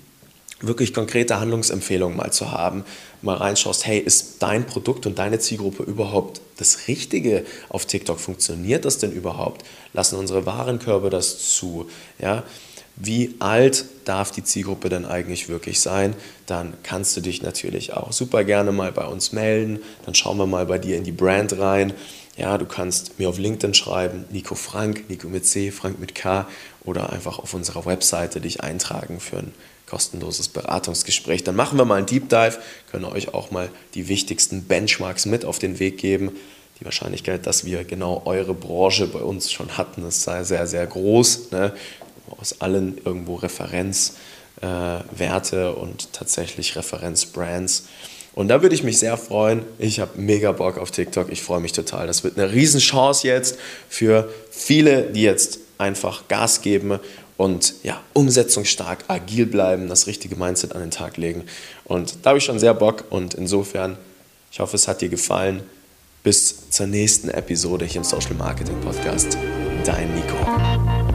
wirklich 0.61 0.93
konkrete 0.93 1.39
Handlungsempfehlungen 1.39 2.15
mal 2.15 2.31
zu 2.31 2.51
haben, 2.51 2.85
mal 3.21 3.35
reinschaust, 3.35 3.85
hey, 3.85 3.99
ist 3.99 4.41
dein 4.41 4.65
Produkt 4.65 5.05
und 5.05 5.19
deine 5.19 5.39
Zielgruppe 5.39 5.83
überhaupt 5.83 6.39
das 6.57 6.87
Richtige 6.87 7.45
auf 7.67 7.85
TikTok? 7.85 8.19
Funktioniert 8.19 8.85
das 8.85 8.99
denn 8.99 9.11
überhaupt? 9.11 9.65
Lassen 9.93 10.17
unsere 10.17 10.45
Warenkörbe 10.45 11.09
das 11.09 11.53
zu? 11.55 11.89
Ja? 12.19 12.43
Wie 12.95 13.35
alt 13.39 13.85
darf 14.05 14.31
die 14.31 14.43
Zielgruppe 14.43 14.89
denn 14.89 15.05
eigentlich 15.05 15.49
wirklich 15.49 15.81
sein, 15.81 16.15
dann 16.45 16.75
kannst 16.83 17.17
du 17.17 17.21
dich 17.21 17.41
natürlich 17.41 17.93
auch 17.93 18.13
super 18.13 18.43
gerne 18.43 18.71
mal 18.71 18.91
bei 18.91 19.05
uns 19.05 19.33
melden. 19.33 19.79
Dann 20.05 20.15
schauen 20.15 20.37
wir 20.37 20.45
mal 20.45 20.65
bei 20.65 20.77
dir 20.77 20.95
in 20.95 21.03
die 21.03 21.11
Brand 21.11 21.57
rein. 21.57 21.93
Ja, 22.37 22.57
du 22.57 22.65
kannst 22.65 23.17
mir 23.19 23.29
auf 23.29 23.37
LinkedIn 23.37 23.73
schreiben, 23.73 24.25
Nico 24.29 24.55
Frank, 24.55 25.09
Nico 25.09 25.27
mit 25.27 25.45
C, 25.45 25.71
Frank 25.71 25.99
mit 25.99 26.15
K 26.15 26.47
oder 26.83 27.11
einfach 27.11 27.39
auf 27.39 27.53
unserer 27.53 27.85
Webseite 27.85 28.41
dich 28.41 28.61
eintragen 28.61 29.19
für 29.19 29.37
ein 29.37 29.53
kostenloses 29.87 30.49
Beratungsgespräch. 30.49 31.43
Dann 31.43 31.55
machen 31.55 31.77
wir 31.77 31.85
mal 31.85 31.95
einen 31.95 32.07
Deep 32.07 32.29
Dive, 32.29 32.57
können 32.91 33.05
euch 33.05 33.33
auch 33.33 33.51
mal 33.51 33.69
die 33.93 34.07
wichtigsten 34.07 34.63
Benchmarks 34.63 35.25
mit 35.25 35.45
auf 35.45 35.59
den 35.59 35.79
Weg 35.79 35.97
geben. 35.97 36.31
Die 36.79 36.85
Wahrscheinlichkeit, 36.85 37.47
dass 37.47 37.63
wir 37.63 37.85
genau 37.85 38.23
eure 38.25 38.53
Branche 38.53 39.07
bei 39.07 39.19
uns 39.19 39.49
schon 39.51 39.77
hatten, 39.77 40.05
ist 40.05 40.23
sehr, 40.23 40.43
sehr, 40.43 40.87
groß. 40.87 41.51
Ne? 41.51 41.73
Aus 42.39 42.61
allen 42.61 42.99
irgendwo 43.03 43.35
Referenzwerte 43.35 45.61
äh, 45.61 45.79
und 45.79 46.13
tatsächlich 46.13 46.75
Referenzbrands. 46.75 47.87
Und 48.33 48.49
da 48.49 48.61
würde 48.61 48.75
ich 48.75 48.83
mich 48.83 48.99
sehr 48.99 49.17
freuen. 49.17 49.63
Ich 49.79 50.01
habe 50.01 50.19
mega 50.19 50.51
Bock 50.51 50.77
auf 50.77 50.91
TikTok. 50.91 51.31
Ich 51.31 51.41
freue 51.41 51.61
mich 51.61 51.71
total. 51.71 52.05
Das 52.05 52.23
wird 52.23 52.37
eine 52.37 52.51
Riesenchance 52.51 53.25
jetzt 53.25 53.57
für 53.87 54.29
viele, 54.51 55.03
die 55.03 55.21
jetzt 55.21 55.59
einfach 55.77 56.27
Gas 56.27 56.61
geben 56.61 56.99
und 57.37 57.75
ja, 57.83 58.01
umsetzungsstark, 58.13 59.05
agil 59.07 59.45
bleiben, 59.45 59.89
das 59.89 60.07
richtige 60.07 60.35
Mindset 60.35 60.73
an 60.73 60.81
den 60.81 60.91
Tag 60.91 61.17
legen. 61.17 61.43
Und 61.83 62.17
da 62.23 62.29
habe 62.29 62.39
ich 62.39 62.45
schon 62.45 62.59
sehr 62.59 62.73
Bock 62.73 63.05
und 63.09 63.33
insofern, 63.33 63.97
ich 64.51 64.59
hoffe, 64.59 64.75
es 64.75 64.87
hat 64.87 65.01
dir 65.01 65.09
gefallen. 65.09 65.63
Bis 66.23 66.71
zur 66.71 66.87
nächsten 66.87 67.29
Episode 67.29 67.85
hier 67.85 67.97
im 67.97 68.03
Social 68.03 68.33
Marketing 68.33 68.81
Podcast. 68.81 69.37
Dein 69.85 70.11
Nico. 70.15 71.14